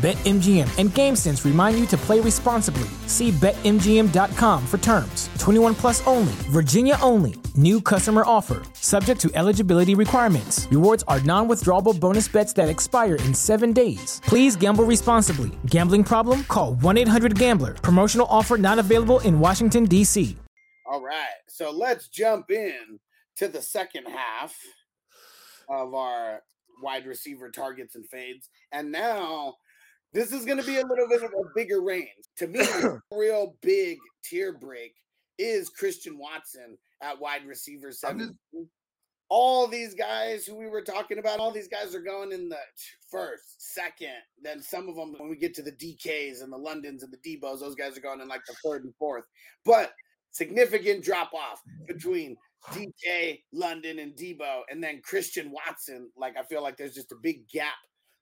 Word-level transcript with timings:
BetMGM 0.00 0.78
and 0.78 0.88
GameSense 0.88 1.44
remind 1.44 1.78
you 1.78 1.84
to 1.88 1.96
play 1.98 2.20
responsibly. 2.20 2.88
See 3.06 3.32
BetMGM.com 3.32 4.66
for 4.66 4.78
terms. 4.78 5.28
21 5.38 5.74
plus 5.74 6.06
only, 6.06 6.32
Virginia 6.48 6.96
only. 7.02 7.34
New 7.54 7.82
customer 7.82 8.22
offer, 8.24 8.62
subject 8.72 9.20
to 9.20 9.30
eligibility 9.34 9.94
requirements. 9.94 10.66
Rewards 10.70 11.04
are 11.06 11.20
non 11.20 11.48
withdrawable 11.48 12.00
bonus 12.00 12.28
bets 12.28 12.54
that 12.54 12.70
expire 12.70 13.16
in 13.16 13.34
seven 13.34 13.74
days. 13.74 14.22
Please 14.24 14.56
gamble 14.56 14.84
responsibly. 14.84 15.50
Gambling 15.66 16.04
problem? 16.04 16.44
Call 16.44 16.76
1 16.76 16.96
800 16.96 17.38
Gambler. 17.38 17.74
Promotional 17.74 18.26
offer 18.30 18.56
not 18.56 18.78
available 18.78 19.18
in 19.20 19.38
Washington, 19.38 19.84
D.C. 19.84 20.34
All 20.90 21.02
right. 21.02 21.42
So 21.46 21.70
let's 21.70 22.08
jump 22.08 22.50
in 22.50 22.98
to 23.36 23.48
the 23.48 23.60
second 23.60 24.06
half 24.06 24.56
of 25.68 25.92
our 25.92 26.42
wide 26.82 27.04
receiver 27.04 27.50
targets 27.50 27.96
and 27.96 28.08
fades. 28.08 28.48
And 28.72 28.90
now 28.90 29.56
this 30.12 30.32
is 30.32 30.44
going 30.44 30.58
to 30.58 30.66
be 30.66 30.76
a 30.76 30.86
little 30.86 31.08
bit 31.08 31.22
of 31.22 31.30
a 31.30 31.48
bigger 31.54 31.80
range. 31.80 32.08
To 32.38 32.46
me, 32.46 32.60
real 33.12 33.56
big 33.62 33.98
tier 34.24 34.52
break 34.52 34.94
is 35.38 35.70
Christian 35.70 36.18
Watson 36.18 36.76
at 37.02 37.20
wide 37.20 37.46
receiver 37.46 37.92
seven. 37.92 38.38
All 39.28 39.68
these 39.68 39.94
guys 39.94 40.44
who 40.44 40.56
we 40.56 40.66
were 40.66 40.82
talking 40.82 41.18
about, 41.18 41.38
all 41.38 41.52
these 41.52 41.68
guys 41.68 41.94
are 41.94 42.02
going 42.02 42.32
in 42.32 42.48
the 42.48 42.58
first, 43.10 43.72
second. 43.74 44.16
Then 44.42 44.60
some 44.60 44.88
of 44.88 44.96
them, 44.96 45.14
when 45.16 45.30
we 45.30 45.36
get 45.36 45.54
to 45.54 45.62
the 45.62 45.70
DKs 45.70 46.42
and 46.42 46.52
the 46.52 46.58
Londons 46.58 47.04
and 47.04 47.12
the 47.12 47.18
Debos, 47.18 47.60
those 47.60 47.76
guys 47.76 47.96
are 47.96 48.00
going 48.00 48.20
in 48.20 48.26
like 48.26 48.44
the 48.46 48.56
third 48.64 48.82
and 48.82 48.94
fourth. 48.98 49.24
But 49.64 49.92
significant 50.32 51.04
drop 51.04 51.32
off 51.32 51.62
between 51.86 52.36
DK, 52.72 53.42
London, 53.52 54.00
and 54.00 54.16
Debo, 54.16 54.62
and 54.68 54.82
then 54.82 55.00
Christian 55.02 55.52
Watson. 55.52 56.10
Like 56.16 56.36
I 56.36 56.42
feel 56.42 56.62
like 56.62 56.76
there's 56.76 56.94
just 56.94 57.12
a 57.12 57.16
big 57.22 57.48
gap 57.48 57.74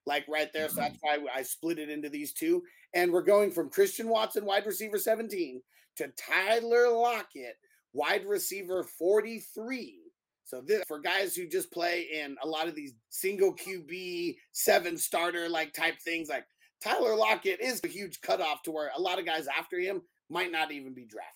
like 0.08 0.24
right 0.28 0.52
there. 0.52 0.68
So 0.68 0.80
mm-hmm. 0.80 0.92
that's 0.92 0.98
why 1.00 1.18
I 1.32 1.42
split 1.42 1.78
it 1.78 1.90
into 1.90 2.08
these 2.08 2.32
two. 2.32 2.62
And 2.94 3.12
we're 3.12 3.22
going 3.22 3.52
from 3.52 3.70
Christian 3.70 4.08
Watson, 4.08 4.44
wide 4.44 4.66
receiver 4.66 4.98
17, 4.98 5.62
to 5.96 6.08
Tyler 6.16 6.90
Lockett, 6.90 7.54
wide 7.92 8.24
receiver 8.24 8.82
43. 8.82 10.00
So 10.44 10.62
this 10.66 10.82
for 10.88 10.98
guys 10.98 11.36
who 11.36 11.46
just 11.46 11.70
play 11.70 12.08
in 12.12 12.34
a 12.42 12.48
lot 12.48 12.68
of 12.68 12.74
these 12.74 12.94
single 13.10 13.54
QB 13.54 14.36
seven 14.52 14.96
starter 14.96 15.46
like 15.48 15.74
type 15.74 16.00
things, 16.02 16.30
like 16.30 16.46
Tyler 16.82 17.14
Lockett 17.14 17.60
is 17.60 17.80
a 17.84 17.88
huge 17.88 18.20
cutoff 18.22 18.62
to 18.62 18.70
where 18.70 18.90
a 18.96 19.00
lot 19.00 19.18
of 19.18 19.26
guys 19.26 19.46
after 19.46 19.78
him 19.78 20.00
might 20.30 20.50
not 20.50 20.72
even 20.72 20.94
be 20.94 21.04
drafted. 21.04 21.34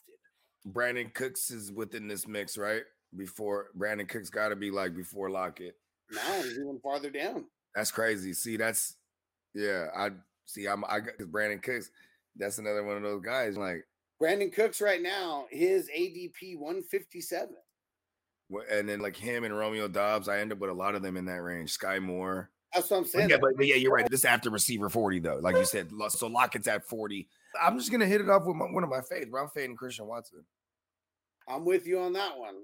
Brandin 0.66 1.12
Cooks 1.12 1.50
is 1.50 1.70
within 1.70 2.08
this 2.08 2.26
mix, 2.26 2.56
right? 2.56 2.82
Before 3.14 3.66
Brandin 3.76 4.08
Cooks 4.08 4.30
got 4.30 4.48
to 4.48 4.56
be 4.56 4.70
like 4.70 4.96
before 4.96 5.28
Lockett. 5.28 5.76
No, 6.10 6.42
he's 6.42 6.52
even 6.52 6.80
farther 6.82 7.10
down. 7.10 7.44
That's 7.74 7.90
crazy. 7.90 8.32
See, 8.32 8.56
that's 8.56 8.96
yeah. 9.54 9.86
I 9.96 10.10
see. 10.46 10.66
I'm 10.66 10.84
I 10.84 11.00
got 11.00 11.18
Brandin 11.18 11.62
Cooks. 11.62 11.90
That's 12.36 12.58
another 12.58 12.84
one 12.84 12.96
of 12.96 13.02
those 13.02 13.22
guys. 13.22 13.56
Like 13.56 13.84
Brandin 14.20 14.52
Cooks 14.52 14.80
right 14.80 15.02
now, 15.02 15.46
his 15.50 15.88
ADP 15.88 16.58
157. 16.58 17.48
And 18.70 18.88
then 18.88 19.00
like 19.00 19.16
him 19.16 19.44
and 19.44 19.56
Romeo 19.56 19.88
Doubs, 19.88 20.28
I 20.28 20.38
end 20.38 20.52
up 20.52 20.58
with 20.58 20.70
a 20.70 20.74
lot 20.74 20.94
of 20.94 21.02
them 21.02 21.16
in 21.16 21.24
that 21.26 21.42
range. 21.42 21.76
Skyy 21.76 22.02
Moore. 22.02 22.50
That's 22.74 22.90
what 22.90 22.98
I'm 22.98 23.04
saying. 23.04 23.28
But 23.28 23.30
yeah, 23.30 23.38
but, 23.40 23.56
but, 23.56 23.66
yeah, 23.66 23.74
you're 23.76 23.92
right. 23.92 24.06
This 24.10 24.24
after 24.24 24.50
receiver 24.50 24.88
40 24.88 25.20
though, 25.20 25.38
like 25.42 25.56
you 25.56 25.64
said. 25.64 25.90
So 26.10 26.26
Lockett's 26.26 26.68
at 26.68 26.86
40. 26.86 27.28
I'm 27.60 27.78
just 27.78 27.90
gonna 27.90 28.06
hit 28.06 28.20
it 28.20 28.30
off 28.30 28.44
with 28.46 28.56
my, 28.56 28.66
one 28.66 28.82
of 28.82 28.90
my 28.90 29.00
faves, 29.00 29.30
bro. 29.30 29.42
I'm 29.42 29.48
fading 29.50 29.76
Christian 29.76 30.06
Watson. 30.06 30.44
I'm 31.48 31.64
with 31.64 31.86
you 31.86 31.98
on 31.98 32.12
that 32.12 32.38
one. 32.38 32.54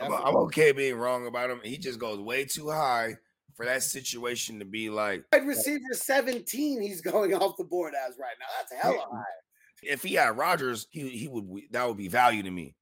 I'm, 0.00 0.12
I'm 0.12 0.36
okay 0.36 0.72
being 0.72 0.96
wrong 0.96 1.26
about 1.26 1.50
him. 1.50 1.60
He 1.64 1.78
just 1.78 1.98
goes 1.98 2.20
way 2.20 2.44
too 2.44 2.70
high 2.70 3.16
for 3.56 3.64
that 3.66 3.82
situation 3.82 4.58
to 4.58 4.64
be 4.64 4.90
like 4.90 5.24
wide 5.32 5.46
receiver 5.46 5.82
17 5.92 6.82
he's 6.82 7.00
going 7.00 7.34
off 7.34 7.56
the 7.56 7.64
board 7.64 7.94
as 8.06 8.16
right 8.20 8.36
now. 8.38 8.46
That's 8.58 8.82
hella 8.82 9.04
high. 9.10 9.22
If 9.82 10.02
he 10.02 10.14
had 10.14 10.36
Rodgers, 10.36 10.86
he 10.90 11.08
he 11.10 11.28
would 11.28 11.46
that 11.70 11.86
would 11.86 11.96
be 11.96 12.08
value 12.08 12.42
to 12.42 12.50
me. 12.50 12.74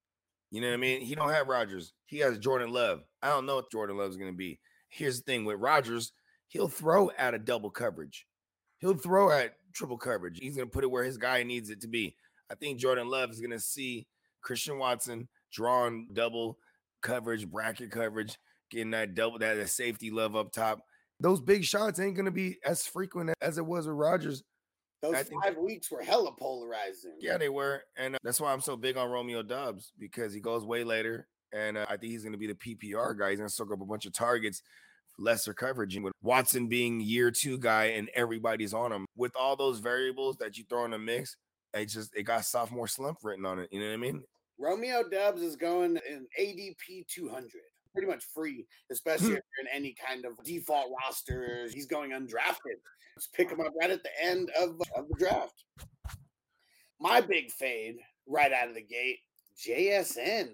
You 0.51 0.61
know 0.61 0.69
what 0.69 0.75
I 0.75 0.79
mean? 0.79 1.01
He 1.01 1.15
don't 1.15 1.31
have 1.31 1.49
Rodgers. 1.49 1.93
He 2.07 2.19
has 2.19 2.39
Jordan 2.39 2.73
Love. 2.73 3.03
I 3.23 3.29
don't 3.29 3.47
know 3.47 3.57
what 3.57 3.73
Jordan 3.73 3.97
Love 3.97 4.11
is 4.11 4.17
going 4.17 4.31
to 4.31 4.37
be. 4.37 4.61
Here's 4.89 5.19
the 5.19 5.25
thing 5.25 5.45
with 5.45 5.59
Rodgers, 5.59 6.13
he'll 6.47 6.69
throw 6.69 7.11
at 7.19 7.35
a 7.35 7.39
double 7.41 7.71
coverage. 7.71 8.27
He'll 8.79 8.95
throw 8.95 9.33
at 9.33 9.55
triple 9.73 9.99
coverage. 9.99 10.39
He's 10.39 10.55
going 10.55 10.69
to 10.69 10.73
put 10.73 10.85
it 10.85 10.91
where 10.91 11.03
his 11.03 11.19
guy 11.19 11.43
needs 11.43 11.71
it 11.71 11.81
to 11.81 11.89
be. 11.89 12.15
I 12.51 12.55
think 12.55 12.79
Jordan 12.79 13.09
Love 13.09 13.31
is 13.31 13.41
going 13.41 13.51
to 13.51 13.59
see 13.59 14.07
Christian 14.43 14.79
Watson 14.79 15.29
drawn 15.53 16.07
double 16.13 16.59
coverage, 17.03 17.49
bracket 17.49 17.91
coverage, 17.91 18.39
getting 18.71 18.91
that 18.93 19.15
double 19.15 19.39
that, 19.39 19.55
that 19.55 19.69
safety 19.69 20.11
love 20.11 20.37
up 20.37 20.53
top. 20.53 20.81
Those 21.21 21.41
big 21.41 21.65
shots 21.65 22.01
ain't 22.01 22.17
gonna 22.17 22.31
be 22.31 22.59
as 22.65 22.87
frequent 22.87 23.33
as 23.41 23.59
it 23.59 23.67
was 23.67 23.87
with 23.87 23.97
Rodgers. 23.97 24.43
Those 25.05 25.29
five 25.43 25.59
weeks 25.59 25.91
were 25.91 26.03
hella 26.03 26.33
polarizing. 26.33 27.17
Yeah, 27.21 27.37
they 27.37 27.51
were, 27.51 27.83
and 27.97 28.15
uh, 28.15 28.19
that's 28.23 28.41
why 28.41 28.53
I'm 28.53 28.63
so 28.63 28.75
big 28.75 28.97
on 28.97 29.11
Romeo 29.11 29.43
Doubs 29.43 29.93
because 29.99 30.33
he 30.33 30.41
goes 30.41 30.65
way 30.65 30.83
later, 30.83 31.29
and 31.53 31.77
uh, 31.77 31.85
I 31.91 31.99
think 31.99 32.13
he's 32.13 32.23
going 32.23 32.33
to 32.33 32.39
be 32.39 32.47
the 32.47 32.55
PPR 32.55 33.19
guy. 33.19 33.31
He's 33.31 33.39
to 33.39 33.51
soak 33.51 33.71
up 33.71 33.83
a 33.83 33.85
bunch 33.85 34.07
of 34.07 34.15
targets, 34.15 34.63
lesser 35.19 35.53
coverage, 35.53 35.95
and 35.95 36.05
with 36.05 36.15
Watson 36.23 36.69
being 36.69 37.01
year 37.01 37.31
two 37.31 37.59
guy, 37.59 37.87
and 37.87 38.09
everybody's 38.15 38.73
on 38.73 38.93
him 38.93 39.05
with 39.15 39.33
all 39.37 39.57
those 39.57 39.79
variables 39.79 40.37
that 40.39 40.57
you 40.57 40.65
throw 40.71 40.87
in 40.87 40.93
the 40.93 40.99
mix. 40.99 41.37
It 41.75 41.87
just 41.87 42.17
it 42.17 42.23
got 42.23 42.47
sophomore 42.47 42.89
slump 42.89 43.19
written 43.23 43.45
on 43.45 43.59
it. 43.59 43.69
You 43.73 43.81
know 43.81 43.89
what 43.89 43.95
I 43.95 43.99
mean? 43.99 44.23
Romeo 44.59 45.03
Doubs 45.07 45.43
is 45.43 45.57
going 45.57 45.99
in 46.09 46.27
ADP 46.41 47.09
200 47.09 47.51
pretty 47.95 48.09
much 48.09 48.25
free, 48.35 48.67
especially 48.91 49.29
hmm. 49.29 49.37
if 49.37 49.43
you're 49.57 49.67
in 49.67 49.77
any 49.77 49.95
kind 50.07 50.25
of 50.25 50.33
default 50.45 50.91
roster. 51.01 51.69
He's 51.73 51.87
going 51.87 52.11
undrafted. 52.11 52.81
Let's 53.17 53.29
pick 53.33 53.51
him 53.51 53.61
up 53.61 53.73
right 53.81 53.91
at 53.91 54.03
the 54.03 54.11
end 54.21 54.51
of, 54.61 54.71
uh, 54.81 55.01
of 55.01 55.09
the 55.09 55.15
draft. 55.19 55.65
My 57.01 57.21
big 57.21 57.51
fade 57.51 57.97
right 58.27 58.53
out 58.53 58.69
of 58.69 58.75
the 58.75 58.83
gate, 58.83 59.19
JSN. 59.65 60.49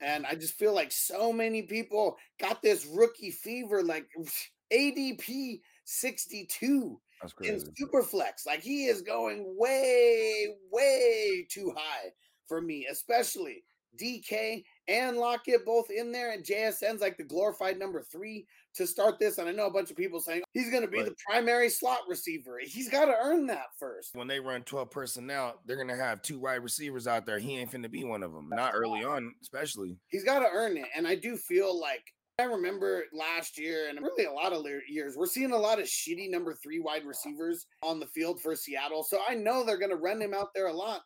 And 0.00 0.26
I 0.26 0.34
just 0.34 0.54
feel 0.54 0.74
like 0.74 0.92
so 0.92 1.32
many 1.32 1.62
people 1.62 2.16
got 2.38 2.60
this 2.60 2.86
rookie 2.86 3.30
fever, 3.30 3.82
like 3.82 4.06
ADP 4.72 5.60
62 5.84 7.00
in 7.42 7.60
Superflex. 7.80 8.46
Like 8.46 8.60
he 8.60 8.86
is 8.86 9.02
going 9.02 9.54
way, 9.56 10.48
way 10.70 11.46
too 11.50 11.72
high 11.76 12.10
for 12.46 12.60
me, 12.60 12.86
especially 12.90 13.62
DK 14.00 14.64
and 14.88 15.16
Lockett 15.16 15.64
both 15.64 15.90
in 15.90 16.12
there, 16.12 16.32
and 16.32 16.44
JSN's 16.44 17.00
like 17.00 17.16
the 17.16 17.24
glorified 17.24 17.78
number 17.78 18.02
three 18.02 18.46
to 18.74 18.86
start 18.86 19.18
this. 19.18 19.38
And 19.38 19.48
I 19.48 19.52
know 19.52 19.66
a 19.66 19.72
bunch 19.72 19.90
of 19.90 19.96
people 19.96 20.20
saying 20.20 20.42
he's 20.52 20.70
going 20.70 20.82
to 20.82 20.88
be 20.88 20.98
right. 20.98 21.06
the 21.06 21.14
primary 21.28 21.68
slot 21.68 22.00
receiver. 22.08 22.58
He's 22.62 22.88
got 22.88 23.06
to 23.06 23.14
earn 23.22 23.46
that 23.48 23.68
first. 23.78 24.14
When 24.14 24.28
they 24.28 24.40
run 24.40 24.62
12 24.62 24.90
personnel, 24.90 25.60
they're 25.66 25.76
going 25.76 25.88
to 25.88 25.96
have 25.96 26.22
two 26.22 26.38
wide 26.38 26.62
receivers 26.62 27.06
out 27.06 27.26
there. 27.26 27.38
He 27.38 27.58
ain't 27.58 27.70
finna 27.70 27.90
be 27.90 28.04
one 28.04 28.22
of 28.22 28.32
them, 28.32 28.48
not 28.50 28.72
early 28.74 29.04
on, 29.04 29.34
especially. 29.42 29.96
He's 30.08 30.24
got 30.24 30.40
to 30.40 30.48
earn 30.52 30.76
it. 30.76 30.86
And 30.96 31.06
I 31.06 31.14
do 31.14 31.36
feel 31.36 31.78
like 31.78 32.12
I 32.38 32.44
remember 32.44 33.04
last 33.12 33.58
year 33.58 33.88
and 33.88 34.00
really 34.00 34.24
a 34.24 34.32
lot 34.32 34.52
of 34.52 34.64
years, 34.88 35.16
we're 35.16 35.26
seeing 35.26 35.52
a 35.52 35.56
lot 35.56 35.78
of 35.78 35.86
shitty 35.86 36.30
number 36.30 36.54
three 36.54 36.80
wide 36.80 37.04
receivers 37.04 37.66
on 37.82 38.00
the 38.00 38.06
field 38.06 38.40
for 38.40 38.56
Seattle. 38.56 39.04
So 39.04 39.20
I 39.28 39.34
know 39.34 39.64
they're 39.64 39.78
going 39.78 39.90
to 39.90 39.96
run 39.96 40.20
him 40.20 40.34
out 40.34 40.48
there 40.54 40.66
a 40.66 40.72
lot. 40.72 41.02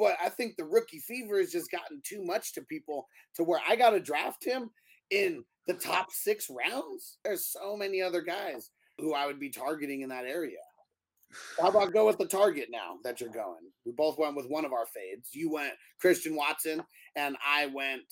But 0.00 0.16
I 0.18 0.30
think 0.30 0.56
the 0.56 0.64
rookie 0.64 0.98
fever 0.98 1.38
has 1.38 1.52
just 1.52 1.70
gotten 1.70 2.00
too 2.02 2.24
much 2.24 2.54
to 2.54 2.62
people 2.62 3.06
to 3.34 3.44
where 3.44 3.60
I 3.68 3.76
got 3.76 3.90
to 3.90 4.00
draft 4.00 4.42
him 4.42 4.70
in 5.10 5.44
the 5.66 5.74
top 5.74 6.10
six 6.10 6.48
rounds. 6.48 7.18
There's 7.22 7.52
so 7.52 7.76
many 7.76 8.00
other 8.00 8.22
guys 8.22 8.70
who 8.96 9.12
I 9.12 9.26
would 9.26 9.38
be 9.38 9.50
targeting 9.50 10.00
in 10.00 10.08
that 10.08 10.24
area. 10.24 10.56
How 11.60 11.68
about 11.68 11.92
go 11.92 12.06
with 12.06 12.16
the 12.16 12.26
target 12.26 12.68
now 12.70 12.94
that 13.04 13.20
you're 13.20 13.28
going? 13.28 13.60
We 13.84 13.92
both 13.92 14.18
went 14.18 14.36
with 14.36 14.46
one 14.48 14.64
of 14.64 14.72
our 14.72 14.86
fades. 14.86 15.28
You 15.34 15.52
went 15.52 15.74
Christian 16.00 16.34
Watson, 16.34 16.82
and 17.14 17.36
I 17.46 17.66
went 17.66 18.02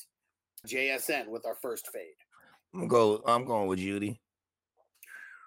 JSN 0.69 1.29
with 1.29 1.47
our 1.47 1.57
first 1.57 1.89
fade. 1.91 2.03
I'm 2.75 2.87
go. 2.87 3.23
I'm 3.27 3.47
going 3.47 3.67
with 3.67 3.79
Jeudy. 3.79 4.19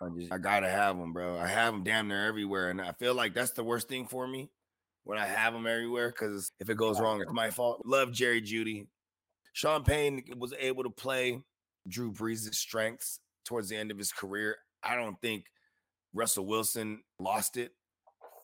I 0.01 0.09
just 0.17 0.33
I 0.33 0.39
gotta 0.39 0.69
have 0.69 0.97
them, 0.97 1.13
bro. 1.13 1.37
I 1.37 1.45
have 1.45 1.71
them 1.71 1.83
damn 1.83 2.07
near 2.07 2.27
everywhere, 2.27 2.71
and 2.71 2.81
I 2.81 2.93
feel 2.93 3.13
like 3.13 3.35
that's 3.35 3.51
the 3.51 3.63
worst 3.63 3.87
thing 3.87 4.07
for 4.07 4.27
me 4.27 4.49
when 5.03 5.17
I 5.17 5.25
have 5.25 5.53
him 5.53 5.67
everywhere 5.67 6.09
because 6.09 6.51
if 6.59 6.69
it 6.69 6.77
goes 6.77 6.99
wrong, 6.99 7.21
it's 7.21 7.31
my 7.31 7.49
fault. 7.49 7.81
Love 7.85 8.11
Jerry 8.11 8.41
Jeudy. 8.41 8.87
Sean 9.53 9.83
Payton 9.83 10.23
was 10.37 10.53
able 10.59 10.83
to 10.83 10.89
play 10.89 11.41
Drew 11.87 12.11
Brees' 12.11 12.53
strengths 12.53 13.19
towards 13.45 13.69
the 13.69 13.75
end 13.75 13.91
of 13.91 13.97
his 13.97 14.11
career. 14.11 14.57
I 14.83 14.95
don't 14.95 15.19
think 15.21 15.45
Russell 16.13 16.45
Wilson 16.45 17.03
lost 17.19 17.57
it. 17.57 17.71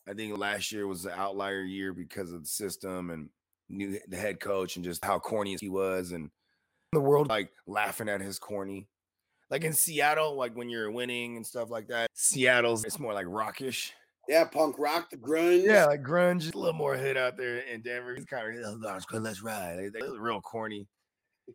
I 0.07 0.13
think 0.13 0.37
last 0.37 0.71
year 0.71 0.87
was 0.87 1.05
an 1.05 1.13
outlier 1.15 1.61
year 1.61 1.93
because 1.93 2.31
of 2.31 2.41
the 2.41 2.49
system 2.49 3.09
and 3.09 3.29
knew 3.69 3.99
the 4.07 4.17
head 4.17 4.39
coach 4.39 4.75
and 4.75 4.85
just 4.85 5.03
how 5.03 5.19
corny 5.19 5.57
he 5.59 5.69
was 5.69 6.11
and 6.11 6.29
the 6.93 7.01
world 7.01 7.27
like 7.27 7.51
laughing 7.65 8.07
at 8.09 8.21
his 8.21 8.39
corny. 8.39 8.87
Like 9.49 9.63
in 9.63 9.73
Seattle, 9.73 10.35
like 10.35 10.55
when 10.55 10.69
you're 10.69 10.91
winning 10.91 11.37
and 11.37 11.45
stuff 11.45 11.69
like 11.69 11.87
that, 11.87 12.09
Seattle's 12.13 12.83
it's 12.83 12.99
more 12.99 13.13
like 13.13 13.25
rockish. 13.29 13.93
Yeah, 14.27 14.43
punk 14.45 14.77
rock, 14.77 15.09
the 15.09 15.17
grunge. 15.17 15.63
Yeah, 15.63 15.85
like 15.85 16.03
grunge, 16.03 16.53
a 16.53 16.57
little 16.57 16.73
more 16.73 16.95
hit 16.95 17.17
out 17.17 17.37
there 17.37 17.59
in 17.59 17.81
Denver. 17.81 18.13
He's 18.15 18.25
kind 18.25 18.57
of 18.57 18.65
oh 18.65 18.77
gosh, 18.77 19.03
let's 19.11 19.41
ride. 19.41 19.91
They, 19.93 20.05
are 20.05 20.19
real 20.19 20.41
corny. 20.41 20.87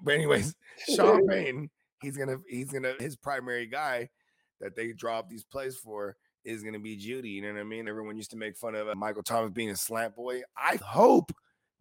But 0.02 0.14
anyways, 0.14 0.54
Sean 0.96 1.26
Payton, 1.26 1.68
he's 2.00 2.16
gonna 2.16 2.38
he's 2.48 2.70
gonna 2.70 2.94
his 2.98 3.16
primary 3.16 3.66
guy 3.66 4.08
that 4.60 4.74
they 4.74 4.92
drop 4.92 5.28
these 5.28 5.44
plays 5.44 5.76
for 5.76 6.16
is 6.44 6.62
gonna 6.62 6.78
be 6.78 6.96
Jeudy. 6.96 7.32
You 7.32 7.42
know 7.42 7.52
what 7.52 7.60
I 7.60 7.64
mean? 7.64 7.88
Everyone 7.88 8.16
used 8.16 8.30
to 8.30 8.36
make 8.36 8.56
fun 8.56 8.74
of 8.74 8.88
uh, 8.88 8.94
Michael 8.94 9.22
Thomas 9.22 9.52
being 9.52 9.70
a 9.70 9.76
slant 9.76 10.16
boy. 10.16 10.42
I 10.56 10.76
hope 10.76 11.30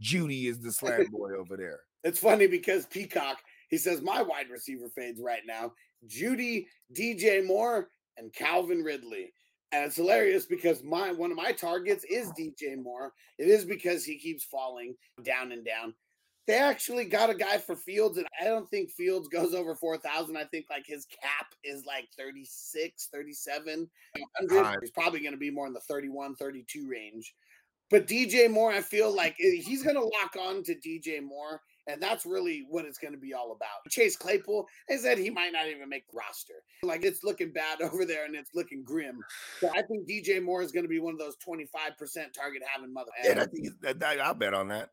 Jeudy 0.02 0.48
is 0.48 0.60
the 0.60 0.72
slant 0.72 1.10
boy 1.12 1.32
over 1.38 1.56
there. 1.56 1.80
It's 2.04 2.20
funny 2.20 2.48
because 2.48 2.86
Peacock 2.88 3.38
he 3.70 3.78
says 3.78 4.02
my 4.02 4.22
wide 4.22 4.50
receiver 4.52 4.90
fades 4.90 5.22
right 5.22 5.44
now. 5.48 5.72
Jeudy, 6.06 6.66
DJ 6.94 7.46
Moore, 7.46 7.90
and 8.18 8.34
Calvin 8.34 8.84
Ridley. 8.84 9.32
And 9.72 9.86
it's 9.86 9.96
hilarious 9.96 10.46
because 10.46 10.84
my 10.84 11.12
one 11.12 11.32
of 11.32 11.38
my 11.38 11.52
targets 11.52 12.04
is 12.10 12.32
DJ 12.32 12.82
Moore. 12.82 13.14
It 13.38 13.48
is 13.48 13.64
because 13.64 14.04
he 14.04 14.18
keeps 14.18 14.44
falling 14.44 14.96
down 15.24 15.52
and 15.52 15.66
down. 15.66 15.94
They 16.48 16.58
actually 16.58 17.06
got 17.06 17.30
a 17.30 17.36
guy 17.36 17.58
for 17.60 17.76
Fields, 17.76 18.18
and 18.18 18.28
I 18.42 18.46
don't 18.46 18.70
think 18.70 18.92
Fields 18.92 19.28
goes 19.32 19.54
over 19.54 19.76
4,000. 19.76 20.36
I 20.36 20.44
think 20.46 20.66
like 20.70 20.86
his 20.86 21.06
cap 21.06 21.48
is 21.64 21.86
like 21.86 22.10
36, 22.18 23.10
37. 23.14 23.90
He's 24.82 24.92
probably 24.92 25.22
going 25.22 25.34
to 25.34 25.38
be 25.38 25.52
more 25.52 25.68
in 25.68 25.74
the 25.74 25.80
31, 25.82 26.36
32 26.36 26.90
range. 26.90 27.34
But 27.90 28.08
DJ 28.08 28.50
Moore, 28.50 28.72
I 28.72 28.82
feel 28.82 29.14
like 29.14 29.36
eh, 29.42 29.62
he's 29.62 29.84
going 29.84 29.96
to 29.96 30.02
lock 30.02 30.36
on 30.40 30.64
to 30.64 30.76
DJ 30.76 31.22
Moore 31.22 31.62
and 31.92 32.02
that's 32.02 32.26
really 32.26 32.66
what 32.70 32.86
it's 32.86 32.98
going 32.98 33.14
to 33.14 33.20
be 33.20 33.34
all 33.34 33.52
about. 33.52 33.90
Chase 33.90 34.16
Claypool, 34.16 34.68
I 34.90 34.96
said 34.98 35.18
he 35.18 35.30
might 35.30 35.52
not 35.52 35.68
even 35.68 35.90
make 35.90 36.06
roster. 36.14 36.64
Like 36.84 37.04
it's 37.04 37.24
looking 37.24 37.52
bad 37.52 37.82
over 37.82 38.06
there 38.06 38.26
and 38.26 38.36
it's 38.36 38.56
looking 38.56 38.84
grim. 38.84 39.22
So 39.60 39.70
I 39.70 39.82
think 39.82 40.08
DJ 40.08 40.42
Moore 40.42 40.62
is 40.62 40.72
going 40.72 40.86
to 40.86 40.90
be 40.90 41.00
one 41.00 41.14
of 41.14 41.20
those 41.20 41.36
25% 41.48 41.64
target 42.34 42.62
having 42.74 42.94
mother. 42.94 43.12
Yeah, 43.24 43.42
I 43.42 43.46
think 43.46 44.00
that, 44.00 44.20
I'll 44.22 44.34
bet 44.34 44.54
on 44.54 44.70
that. 44.70 44.90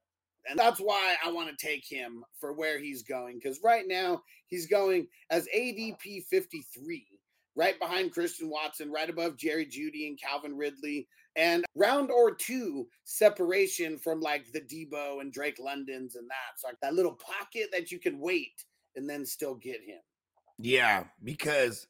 And 0.48 0.58
that's 0.58 0.80
why 0.80 1.16
I 1.24 1.30
want 1.30 1.50
to 1.50 1.66
take 1.66 1.86
him 1.86 2.24
for 2.40 2.52
where 2.54 2.78
he's 2.78 3.02
going. 3.02 3.38
Because 3.38 3.60
right 3.62 3.84
now 3.86 4.22
he's 4.46 4.66
going 4.66 5.08
as 5.30 5.46
ADP 5.54 6.24
53, 6.24 7.06
right 7.54 7.78
behind 7.78 8.12
Christian 8.12 8.48
Watson, 8.48 8.90
right 8.90 9.10
above 9.10 9.36
Jerry 9.36 9.66
Jeudy 9.66 10.08
and 10.08 10.18
Calvin 10.18 10.56
Ridley 10.56 11.06
and 11.38 11.64
round 11.76 12.10
or 12.10 12.34
two 12.34 12.88
separation 13.04 13.96
from 13.96 14.20
like 14.20 14.50
the 14.52 14.60
Debo 14.60 15.20
and 15.20 15.32
Drake 15.32 15.58
Londons 15.60 16.16
and 16.16 16.28
that. 16.28 16.58
So 16.58 16.66
like 16.68 16.80
that 16.82 16.94
little 16.94 17.14
pocket 17.14 17.68
that 17.72 17.92
you 17.92 18.00
can 18.00 18.18
wait 18.18 18.64
and 18.96 19.08
then 19.08 19.24
still 19.24 19.54
get 19.54 19.80
him. 19.80 20.00
Yeah, 20.58 21.04
because 21.22 21.86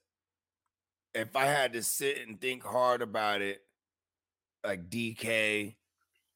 if 1.15 1.35
I 1.35 1.47
had 1.47 1.73
to 1.73 1.83
sit 1.83 2.19
and 2.29 2.39
think 2.39 2.63
hard 2.63 3.01
about 3.01 3.41
it, 3.41 3.63
like 4.65 4.91
DK 4.91 5.75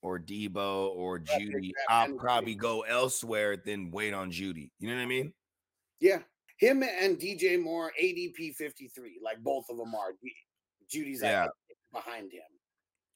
or 0.01 0.19
Debo 0.19 0.89
or 0.97 1.19
Jeudy, 1.19 1.73
I'll 1.91 2.15
probably 2.15 2.55
go 2.55 2.81
elsewhere 2.81 3.59
than 3.59 3.91
wait 3.91 4.15
on 4.15 4.31
Jeudy. 4.31 4.71
You 4.81 4.89
know 4.89 4.97
what 4.97 5.03
I 5.03 5.07
mean? 5.07 5.35
Yeah. 6.01 6.21
Him 6.57 6.83
and 6.83 7.19
DJ 7.19 7.61
Moore, 7.61 7.93
ADP 8.03 8.55
53, 8.55 9.21
like 9.23 9.39
both 9.43 9.67
of 9.69 9.77
them 9.77 9.95
are. 9.95 10.13
Jeudy's 10.91 11.21
yeah. 11.23 11.49
behind 11.93 12.33
him. 12.33 12.41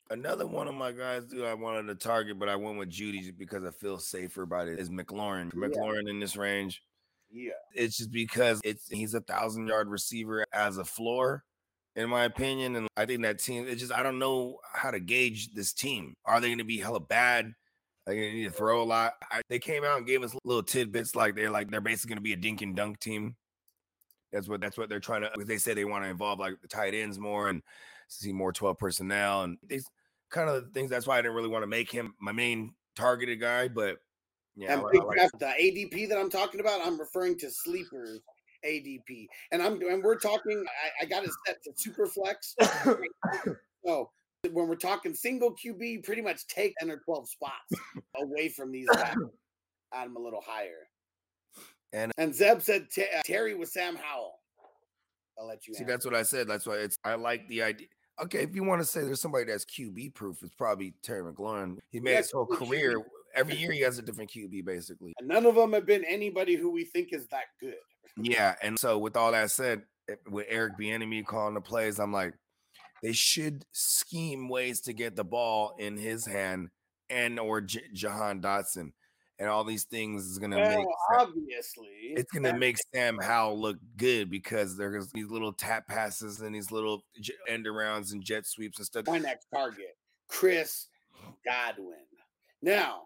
Another 0.09 0.47
one 0.47 0.69
of 0.69 0.75
my 0.75 0.93
guys 0.93 1.25
who 1.31 1.45
I 1.45 1.55
wanted 1.55 1.89
to 1.89 1.95
target, 1.97 2.39
but 2.39 2.49
I 2.49 2.55
went 2.55 2.79
with 2.79 2.91
Jeudy 2.91 3.23
just 3.23 3.39
because 3.39 3.65
I 3.65 3.71
feel 3.71 3.99
safer 3.99 4.43
about 4.43 4.69
it 4.69 4.79
is 4.79 4.89
McLaurin. 4.89 5.53
McLaurin 5.53 6.05
yeah. 6.05 6.11
in 6.11 6.21
this 6.21 6.37
range. 6.37 6.83
Yeah. 7.31 7.53
It's 7.75 7.97
just 7.97 8.13
because 8.13 8.61
it's 8.65 8.89
he's 8.89 9.15
a 9.15 9.21
thousand 9.21 9.67
yard 9.67 9.89
receiver 9.89 10.45
as 10.53 10.79
a 10.79 10.85
floor, 10.85 11.43
in 11.97 12.09
my 12.09 12.25
opinion. 12.25 12.77
And 12.77 12.89
I 12.97 13.05
think 13.05 13.23
that 13.23 13.41
team, 13.41 13.67
it's 13.67 13.81
just 13.81 13.93
I 13.93 14.05
don't 14.05 14.21
know 14.21 14.59
how 14.73 14.93
to 14.93 15.01
gauge 15.01 15.53
this 15.55 15.73
team. 15.73 16.15
Are 16.25 16.41
they 16.41 16.51
gonna 16.51 16.65
be 16.65 16.79
hella 16.79 17.01
bad? 17.01 17.47
Are 17.47 18.13
they 18.13 18.17
gonna 18.17 18.33
need 18.33 18.45
to 18.45 18.51
throw 18.51 18.83
a 18.83 18.85
lot? 18.85 19.15
I, 19.31 19.43
they 19.49 19.59
came 19.59 19.83
out 19.83 19.99
and 19.99 20.07
gave 20.07 20.23
us 20.23 20.37
little 20.45 20.63
tidbits 20.63 21.17
like 21.17 21.35
they're 21.35 21.51
like 21.51 21.69
they're 21.71 21.81
basically 21.81 22.11
gonna 22.11 22.21
be 22.21 22.33
a 22.33 22.37
dink 22.37 22.63
and 22.63 22.77
dunk 22.77 23.01
team. 23.01 23.35
That's 24.33 24.49
what 24.49 24.61
that's 24.61 24.79
what 24.79 24.89
they're 24.89 25.01
trying 25.01 25.23
to. 25.23 25.31
They 25.45 25.59
say 25.59 25.75
they 25.75 25.85
want 25.85 26.05
to 26.05 26.11
involve 26.11 26.39
like 26.39 26.61
the 26.63 26.69
tight 26.69 26.95
ends 26.95 27.19
more 27.19 27.49
and 27.49 27.61
see 28.09 28.33
more 28.33 28.53
12 28.53 28.79
personnel 28.79 29.43
and 29.43 29.59
these 29.67 29.85
kind 30.31 30.49
of 30.49 30.65
the 30.65 30.71
things. 30.71 30.91
That's 30.91 31.07
why 31.07 31.19
I 31.19 31.23
didn't 31.23 31.35
really 31.35 31.49
want 31.49 31.63
to 31.63 31.69
make 31.69 31.91
him 31.91 32.15
my 32.21 32.33
main 32.33 32.75
targeted 32.97 33.41
guy. 33.41 33.69
But 33.69 33.99
yeah, 34.57 34.73
and 34.73 34.83
I, 34.83 35.01
I 35.01 35.05
like 35.05 35.31
the 35.39 35.47
ADP 35.47 36.09
that 36.09 36.19
I'm 36.19 36.31
talking 36.31 36.61
about, 36.61 36.81
I'm 36.85 36.99
referring 36.99 37.39
to 37.39 37.51
sleepers 37.51 38.21
ADP, 38.65 39.27
and 39.53 39.63
I'm 39.63 39.81
and 39.83 40.03
we're 40.03 40.19
talking. 40.19 40.65
I, 41.01 41.05
I 41.05 41.09
got 41.09 41.25
it 41.25 41.31
set 41.47 41.63
to 41.65 41.73
super 41.77 42.07
flex. 42.07 42.55
so 43.87 44.11
when 44.53 44.69
we're 44.69 44.77
talking 44.77 45.15
single 45.15 45.55
QB, 45.55 46.05
pretty 46.05 46.23
much 46.23 46.47
take 46.47 46.75
10 46.79 46.91
or 46.91 46.99
12 46.99 47.29
spots 47.29 47.83
away 48.17 48.49
from 48.49 48.73
these 48.73 48.89
guys. 48.89 49.15
Add 49.95 50.07
them 50.07 50.17
a 50.17 50.21
little 50.21 50.43
higher. 50.45 50.89
And 51.93 52.13
and 52.19 52.35
Zeb 52.35 52.61
said 52.61 52.89
t- 52.91 53.03
uh, 53.03 53.23
Terry 53.25 53.55
was 53.55 53.73
Sam 53.73 53.97
Howell. 53.97 54.39
I'll 55.39 55.47
let 55.47 55.67
you 55.67 55.75
see. 55.75 55.85
That's 55.85 56.05
what 56.05 56.15
I 56.15 56.23
said. 56.23 56.49
That's 56.49 56.67
why 56.67 56.77
it's. 56.77 56.99
I 57.05 57.15
like 57.15 57.47
the 57.49 57.63
idea. 57.63 57.87
Okay, 58.23 58.39
if 58.39 58.55
you 58.55 58.65
want 58.65 58.81
to 58.81 58.87
say 58.87 59.03
there's 59.03 59.21
somebody 59.21 59.45
that's 59.45 59.65
QB 59.65 60.15
proof, 60.15 60.39
it's 60.43 60.55
probably 60.55 60.95
Terry 61.03 61.23
McLaurin. 61.23 61.77
He 61.91 62.01
made 62.01 62.17
his 62.17 62.33
whole 62.33 62.47
career. 62.47 62.97
Every 63.35 63.57
year 63.57 63.73
he 63.73 63.81
has 63.81 63.99
a 63.99 64.03
different 64.03 64.31
QB, 64.31 64.65
basically. 64.65 65.13
And 65.19 65.29
none 65.29 65.45
of 65.45 65.55
them 65.55 65.75
have 65.75 65.85
been 65.85 66.05
anybody 66.05 66.57
who 66.57 66.71
we 66.71 66.85
think 66.85 67.13
is 67.13 67.27
that 67.29 67.45
good. 67.61 67.75
Yeah, 68.17 68.55
and 68.63 68.79
so 68.79 68.97
with 68.97 69.17
all 69.17 69.33
that 69.33 69.51
said, 69.51 69.83
eh, 70.09 70.15
with 70.31 70.47
Eric 70.49 70.79
Bieniemy 70.81 71.27
calling 71.27 71.53
the 71.53 71.61
plays, 71.61 71.99
I'm 71.99 72.13
like, 72.13 72.33
they 73.03 73.13
should 73.13 73.67
scheme 73.73 74.49
ways 74.49 74.81
to 74.83 74.95
get 74.95 75.17
the 75.17 75.25
ball 75.25 75.77
in 75.79 75.99
his 75.99 76.25
hand 76.25 76.71
and 77.11 77.39
or 77.39 77.61
J- 77.61 77.83
Jahan 77.93 78.41
Dotson 78.41 78.93
and 79.39 79.49
all 79.49 79.65
these 79.65 79.85
things 79.85 80.25
is 80.25 80.39
gonna 80.39 80.57
well, 80.57 80.79
make 80.79 80.87
obviously 81.19 81.89
it's 82.17 82.33
gonna 82.33 82.57
make 82.57 82.77
Sam 82.95 83.19
Howell 83.21 83.61
look 83.61 83.77
good 83.97 84.31
because 84.31 84.77
there's 84.77 85.11
these 85.13 85.31
little 85.31 85.53
tap 85.53 85.87
passes 85.89 86.41
and 86.41 86.55
these 86.55 86.71
little 86.71 87.05
end 87.49 87.67
arounds 87.67 88.13
and 88.13 88.23
jet 88.25 88.47
sweeps 88.47 88.79
and 88.79 88.87
stuff. 88.87 89.05
My 89.07 89.19
next 89.19 89.47
target, 89.53 89.97
Chris 90.29 90.87
Godwin. 91.45 91.99
Now, 92.63 93.03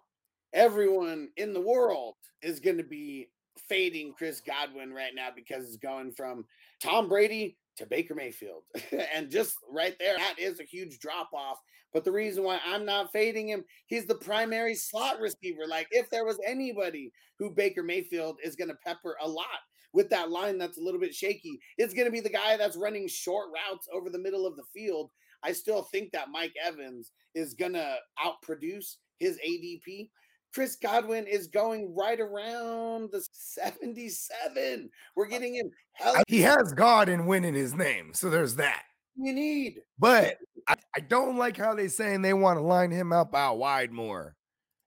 everyone 0.52 1.30
in 1.36 1.52
the 1.52 1.60
world 1.60 2.14
is 2.42 2.60
gonna 2.60 2.84
be 2.84 3.30
fading 3.68 4.14
Chris 4.16 4.40
Godwin 4.40 4.92
right 4.92 5.14
now 5.14 5.28
because 5.34 5.64
it's 5.64 5.76
going 5.76 6.12
from 6.12 6.44
Tom 6.82 7.08
Brady 7.08 7.56
to 7.76 7.86
Baker 7.86 8.14
Mayfield. 8.14 8.62
and 9.14 9.30
just 9.30 9.56
right 9.70 9.96
there, 9.98 10.16
that 10.16 10.38
is 10.38 10.60
a 10.60 10.64
huge 10.64 10.98
drop 10.98 11.30
off. 11.32 11.58
But 11.92 12.04
the 12.04 12.12
reason 12.12 12.44
why 12.44 12.60
I'm 12.64 12.84
not 12.84 13.12
fading 13.12 13.48
him, 13.48 13.64
he's 13.86 14.06
the 14.06 14.14
primary 14.14 14.74
slot 14.74 15.20
receiver. 15.20 15.66
Like, 15.68 15.88
if 15.90 16.08
there 16.10 16.24
was 16.24 16.38
anybody 16.46 17.12
who 17.38 17.50
Baker 17.50 17.82
Mayfield 17.82 18.36
is 18.44 18.54
going 18.54 18.68
to 18.68 18.76
pepper 18.84 19.16
a 19.20 19.28
lot 19.28 19.46
with 19.92 20.08
that 20.10 20.30
line 20.30 20.56
that's 20.56 20.78
a 20.78 20.82
little 20.82 21.00
bit 21.00 21.14
shaky, 21.14 21.58
it's 21.78 21.94
going 21.94 22.06
to 22.06 22.12
be 22.12 22.20
the 22.20 22.28
guy 22.28 22.56
that's 22.56 22.76
running 22.76 23.08
short 23.08 23.48
routes 23.52 23.88
over 23.92 24.08
the 24.08 24.18
middle 24.18 24.46
of 24.46 24.56
the 24.56 24.62
field. 24.72 25.10
I 25.42 25.52
still 25.52 25.82
think 25.82 26.12
that 26.12 26.30
Mike 26.30 26.54
Evans 26.62 27.12
is 27.34 27.54
going 27.54 27.72
to 27.72 27.96
outproduce 28.24 28.96
his 29.18 29.38
ADP. 29.46 30.10
Chris 30.52 30.76
Godwin 30.76 31.26
is 31.26 31.46
going 31.46 31.94
right 31.94 32.18
around 32.18 33.10
the 33.12 33.24
77. 33.32 34.90
We're 35.14 35.26
uh, 35.26 35.28
getting 35.28 35.54
him. 35.54 35.70
Hell- 35.92 36.22
he 36.26 36.40
has 36.40 36.72
God 36.72 37.08
and 37.08 37.26
win 37.26 37.44
in 37.44 37.54
his 37.54 37.74
name. 37.74 38.12
So 38.14 38.30
there's 38.30 38.56
that. 38.56 38.82
You 39.16 39.32
need. 39.32 39.80
But 39.98 40.38
I, 40.68 40.76
I 40.96 41.00
don't 41.00 41.36
like 41.36 41.56
how 41.56 41.74
they're 41.74 41.88
saying 41.88 42.22
they 42.22 42.34
want 42.34 42.58
to 42.58 42.62
line 42.62 42.90
him 42.90 43.12
up 43.12 43.34
out 43.34 43.58
wide 43.58 43.92
more. 43.92 44.36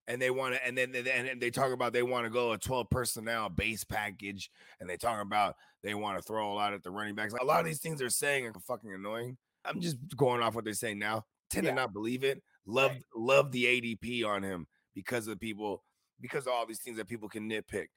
And 0.06 0.22
they 0.22 0.32
want 0.32 0.56
to, 0.56 0.68
and 0.68 0.78
then 0.78 0.94
and 0.94 1.42
they 1.42 1.50
talk 1.50 1.72
about 1.72 1.94
they 1.94 2.04
want 2.04 2.26
to 2.26 2.30
go 2.30 2.52
a 2.52 2.58
12 2.58 2.90
personnel 2.90 3.48
base 3.48 3.86
package, 3.86 4.52
and 4.82 4.90
they 4.90 4.98
talk 4.98 5.22
about 5.22 5.56
they 5.82 5.94
want 5.94 6.18
to 6.18 6.22
throw 6.22 6.52
a 6.52 6.56
lot 6.56 6.74
at 6.74 6.84
the 6.84 6.92
running 6.92 7.16
backs. 7.16 7.34
A 7.40 7.46
lot 7.46 7.62
of 7.62 7.66
these 7.66 7.80
things 7.80 8.00
they're 8.00 8.10
saying 8.10 8.46
are 8.46 8.54
fucking 8.68 8.92
annoying. 8.92 9.38
I'm 9.64 9.80
just 9.80 9.96
going 10.18 10.42
off 10.42 10.56
what 10.56 10.66
they're 10.66 10.74
saying 10.74 11.00
now. 11.00 11.24
Tend 11.50 11.64
yeah. 11.64 11.72
to 11.72 11.76
not 11.78 11.94
believe 11.94 12.26
it. 12.26 12.44
Love 12.66 12.92
right. 12.92 13.04
love 13.16 13.52
the 13.54 13.64
ADP 13.64 14.26
on 14.26 14.44
him 14.44 14.68
because 14.96 15.28
of 15.28 15.40
people, 15.40 15.84
because 16.22 16.48
of 16.48 16.54
all 16.54 16.66
these 16.66 16.80
things 16.80 16.98
that 16.98 17.08
people 17.08 17.30
can 17.30 17.50
nitpick. 17.50 17.88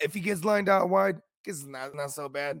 If 0.00 0.14
he 0.14 0.20
gets 0.20 0.44
lined 0.44 0.68
out 0.68 0.90
wide, 0.90 1.18
it's 1.44 1.64
not, 1.64 1.94
not 1.94 2.10
so 2.10 2.28
bad. 2.28 2.60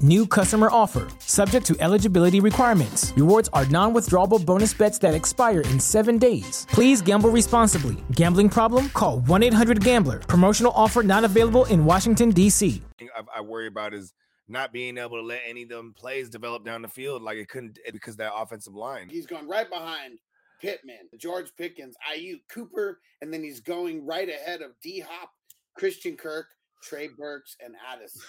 New 0.00 0.28
customer 0.28 0.68
offer, 0.70 1.08
subject 1.18 1.66
to 1.66 1.76
eligibility 1.80 2.38
requirements. 2.38 3.12
Rewards 3.16 3.48
are 3.52 3.66
non 3.66 3.92
withdrawable 3.92 4.44
bonus 4.44 4.72
bets 4.72 4.96
that 4.98 5.12
expire 5.12 5.62
in 5.62 5.80
seven 5.80 6.18
days. 6.18 6.68
Please 6.70 7.02
gamble 7.02 7.30
responsibly. 7.30 7.96
Gambling 8.12 8.48
problem? 8.48 8.90
Call 8.90 9.18
1 9.20 9.42
800 9.42 9.82
Gambler. 9.82 10.20
Promotional 10.20 10.70
offer 10.76 11.02
not 11.02 11.24
available 11.24 11.64
in 11.64 11.84
Washington, 11.84 12.30
D.C. 12.30 12.80
I, 13.00 13.38
I 13.38 13.40
worry 13.40 13.66
about 13.66 13.92
is 13.92 14.14
not 14.46 14.72
being 14.72 14.98
able 14.98 15.16
to 15.16 15.22
let 15.22 15.40
any 15.44 15.64
of 15.64 15.68
them 15.68 15.92
plays 15.98 16.28
develop 16.28 16.64
down 16.64 16.82
the 16.82 16.88
field 16.88 17.22
like 17.22 17.36
it 17.36 17.48
couldn't 17.48 17.80
because 17.92 18.14
that 18.18 18.32
offensive 18.32 18.74
line. 18.74 19.08
He's 19.08 19.26
gone 19.26 19.48
right 19.48 19.68
behind 19.68 20.20
Pittman, 20.60 21.08
George 21.18 21.50
Pickens, 21.56 21.96
IU, 22.16 22.38
Cooper, 22.48 23.00
and 23.20 23.34
then 23.34 23.42
he's 23.42 23.58
going 23.58 24.06
right 24.06 24.28
ahead 24.28 24.62
of 24.62 24.70
D 24.80 25.00
Hop, 25.00 25.32
Christian 25.76 26.16
Kirk, 26.16 26.46
Trey 26.84 27.08
Burks, 27.08 27.56
and 27.60 27.74
Addison. 27.92 28.22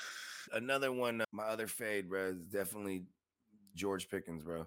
Another 0.53 0.91
one, 0.91 1.21
uh, 1.21 1.25
my 1.31 1.43
other 1.43 1.67
fade, 1.67 2.09
bro, 2.09 2.27
is 2.27 2.45
definitely 2.45 3.03
George 3.75 4.09
Pickens, 4.09 4.43
bro. 4.43 4.65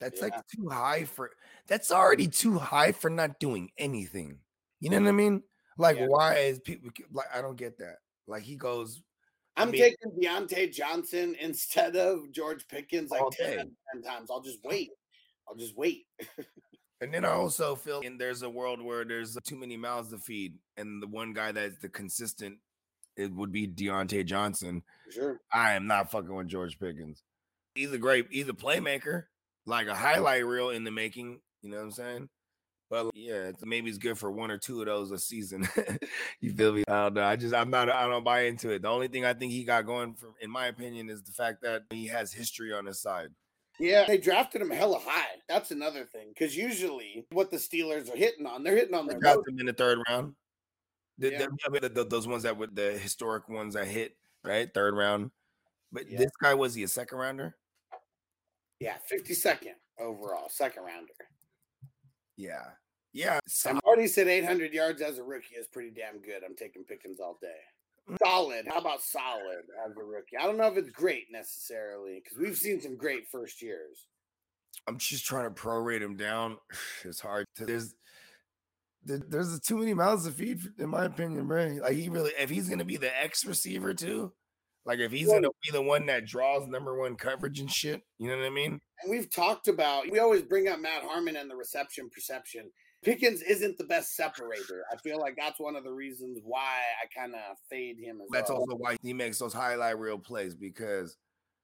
That's 0.00 0.20
yeah. 0.20 0.24
like 0.24 0.34
too 0.54 0.68
high 0.68 1.04
for. 1.04 1.30
That's 1.66 1.90
already 1.90 2.28
too 2.28 2.58
high 2.58 2.92
for 2.92 3.10
not 3.10 3.38
doing 3.38 3.70
anything. 3.78 4.38
You 4.80 4.90
know 4.90 5.00
what 5.00 5.08
I 5.08 5.12
mean? 5.12 5.42
Like, 5.78 5.98
yeah. 5.98 6.06
why 6.08 6.36
is 6.36 6.60
people 6.60 6.90
like? 7.12 7.26
I 7.34 7.40
don't 7.40 7.56
get 7.56 7.78
that. 7.78 7.96
Like, 8.26 8.42
he 8.42 8.56
goes. 8.56 9.02
I'm 9.56 9.68
I 9.68 9.70
mean, 9.70 9.80
taking 9.82 10.20
Diontae 10.20 10.72
Johnson 10.72 11.36
instead 11.40 11.96
of 11.96 12.32
George 12.32 12.66
Pickens 12.68 13.10
like 13.10 13.22
10, 13.32 13.56
10 13.94 14.02
times. 14.02 14.30
I'll 14.30 14.42
just 14.42 14.58
wait. 14.64 14.90
I'll 15.48 15.54
just 15.54 15.76
wait. 15.76 16.06
and 17.00 17.14
then 17.14 17.24
I 17.24 17.30
also 17.30 17.76
feel 17.76 18.00
and 18.04 18.20
there's 18.20 18.42
a 18.42 18.50
world 18.50 18.82
where 18.82 19.04
there's 19.04 19.38
too 19.46 19.56
many 19.56 19.76
mouths 19.76 20.10
to 20.10 20.18
feed, 20.18 20.54
and 20.76 21.02
the 21.02 21.06
one 21.06 21.32
guy 21.32 21.52
that's 21.52 21.78
the 21.78 21.88
consistent 21.88 22.58
it 23.16 23.32
would 23.32 23.52
be 23.52 23.66
Diontae 23.66 24.26
Johnson. 24.26 24.82
Sure. 25.10 25.40
I 25.52 25.74
am 25.74 25.86
not 25.86 26.10
fucking 26.10 26.34
with 26.34 26.48
George 26.48 26.78
Pickens. 26.78 27.22
He's 27.74 27.92
a 27.92 27.98
great, 27.98 28.26
he's 28.30 28.48
a 28.48 28.54
playmaker, 28.54 29.24
like 29.66 29.86
a 29.86 29.94
highlight 29.94 30.46
reel 30.46 30.70
in 30.70 30.84
the 30.84 30.90
making. 30.90 31.40
You 31.62 31.70
know 31.70 31.78
what 31.78 31.84
I'm 31.84 31.90
saying? 31.92 32.28
But 32.90 33.10
yeah, 33.14 33.48
it's, 33.48 33.64
maybe 33.64 33.88
it's 33.88 33.98
good 33.98 34.18
for 34.18 34.30
one 34.30 34.50
or 34.50 34.58
two 34.58 34.80
of 34.80 34.86
those 34.86 35.10
a 35.10 35.18
season. 35.18 35.66
you 36.40 36.52
feel 36.52 36.72
me? 36.72 36.84
I 36.86 37.04
don't 37.04 37.14
know. 37.14 37.24
I 37.24 37.36
just 37.36 37.54
I'm 37.54 37.70
not 37.70 37.90
I 37.90 38.06
don't 38.06 38.24
buy 38.24 38.42
into 38.42 38.70
it. 38.70 38.82
The 38.82 38.88
only 38.88 39.08
thing 39.08 39.24
I 39.24 39.34
think 39.34 39.52
he 39.52 39.64
got 39.64 39.86
going 39.86 40.14
from, 40.14 40.34
in 40.40 40.50
my 40.50 40.66
opinion, 40.66 41.10
is 41.10 41.22
the 41.22 41.32
fact 41.32 41.62
that 41.62 41.84
he 41.90 42.06
has 42.08 42.32
history 42.32 42.72
on 42.72 42.86
his 42.86 43.00
side. 43.00 43.30
Yeah, 43.80 44.04
they 44.06 44.18
drafted 44.18 44.62
him 44.62 44.70
hella 44.70 45.00
high. 45.00 45.40
That's 45.48 45.70
another 45.72 46.04
thing. 46.04 46.28
Because 46.28 46.56
usually, 46.56 47.26
what 47.32 47.50
the 47.50 47.56
Steelers 47.56 48.12
are 48.12 48.16
hitting 48.16 48.46
on, 48.46 48.62
they're 48.62 48.76
hitting 48.76 48.94
on 48.94 49.06
their. 49.06 49.18
Drafted 49.18 49.54
him 49.54 49.60
in 49.60 49.66
the 49.66 49.72
third 49.72 49.98
round. 50.08 50.34
The, 51.18 51.30
yeah. 51.30 51.46
the, 51.70 51.88
the, 51.88 52.04
those 52.04 52.26
ones 52.26 52.42
that 52.42 52.56
were 52.56 52.66
the 52.66 52.92
historic 52.98 53.48
ones 53.48 53.74
that 53.74 53.86
hit 53.86 54.16
right 54.44 54.72
third 54.72 54.94
round. 54.94 55.30
But 55.92 56.10
yeah. 56.10 56.18
this 56.18 56.32
guy 56.42 56.54
was 56.54 56.74
he 56.74 56.82
a 56.82 56.88
second 56.88 57.18
rounder? 57.18 57.56
Yeah, 58.80 58.96
fifty 59.06 59.34
second 59.34 59.74
overall, 59.98 60.48
second 60.48 60.82
rounder. 60.82 61.12
Yeah, 62.36 62.64
yeah. 63.12 63.38
So, 63.46 63.78
already 63.84 64.08
said 64.08 64.26
eight 64.26 64.44
hundred 64.44 64.72
yards 64.72 65.00
as 65.00 65.18
a 65.18 65.22
rookie 65.22 65.54
is 65.54 65.68
pretty 65.68 65.90
damn 65.90 66.20
good. 66.20 66.42
I'm 66.44 66.56
taking 66.56 66.82
Pickens 66.84 67.20
all 67.20 67.38
day. 67.40 67.60
Mm. 68.10 68.18
Solid. 68.18 68.66
How 68.68 68.78
about 68.78 69.02
solid 69.02 69.62
as 69.86 69.96
a 69.96 70.04
rookie? 70.04 70.36
I 70.36 70.44
don't 70.44 70.56
know 70.56 70.66
if 70.66 70.76
it's 70.76 70.90
great 70.90 71.26
necessarily 71.30 72.20
because 72.22 72.38
we've 72.38 72.58
seen 72.58 72.80
some 72.80 72.96
great 72.96 73.28
first 73.28 73.62
years. 73.62 74.08
I'm 74.86 74.98
just 74.98 75.24
trying 75.24 75.52
to 75.52 75.60
prorate 75.60 76.02
him 76.02 76.16
down. 76.16 76.58
It's 77.04 77.20
hard. 77.20 77.46
To, 77.56 77.66
there's 77.66 77.94
there's 79.04 79.60
too 79.60 79.78
many 79.78 79.94
mouths 79.94 80.26
to 80.26 80.32
feed, 80.32 80.60
in 80.78 80.88
my 80.88 81.04
opinion, 81.04 81.46
bro. 81.46 81.78
Like 81.82 81.94
he 81.94 82.08
really, 82.08 82.32
if 82.38 82.50
he's 82.50 82.68
gonna 82.68 82.84
be 82.84 82.96
the 82.96 83.22
X 83.22 83.44
receiver 83.44 83.94
too, 83.94 84.32
like 84.84 84.98
if 84.98 85.12
he's 85.12 85.28
gonna 85.28 85.48
be 85.62 85.70
the 85.72 85.82
one 85.82 86.06
that 86.06 86.26
draws 86.26 86.66
number 86.66 86.98
one 86.98 87.16
coverage 87.16 87.60
and 87.60 87.70
shit, 87.70 88.02
you 88.18 88.28
know 88.28 88.36
what 88.36 88.46
I 88.46 88.50
mean? 88.50 88.78
And 89.02 89.10
we've 89.10 89.30
talked 89.30 89.68
about, 89.68 90.10
we 90.10 90.18
always 90.18 90.42
bring 90.42 90.68
up 90.68 90.80
Matt 90.80 91.02
Harmon 91.02 91.36
and 91.36 91.50
the 91.50 91.56
reception 91.56 92.08
perception. 92.10 92.70
Pickens 93.02 93.42
isn't 93.42 93.76
the 93.76 93.84
best 93.84 94.16
separator. 94.16 94.84
I 94.90 94.96
feel 94.96 95.20
like 95.20 95.36
that's 95.36 95.60
one 95.60 95.76
of 95.76 95.84
the 95.84 95.92
reasons 95.92 96.38
why 96.42 96.78
I 97.02 97.06
kind 97.14 97.34
of 97.34 97.58
fade 97.68 97.98
him. 97.98 98.18
that's 98.30 98.48
well. 98.48 98.60
also 98.60 98.76
why 98.76 98.96
he 99.02 99.12
makes 99.12 99.38
those 99.38 99.52
highlight 99.52 99.98
reel 99.98 100.18
plays 100.18 100.54
because 100.54 101.18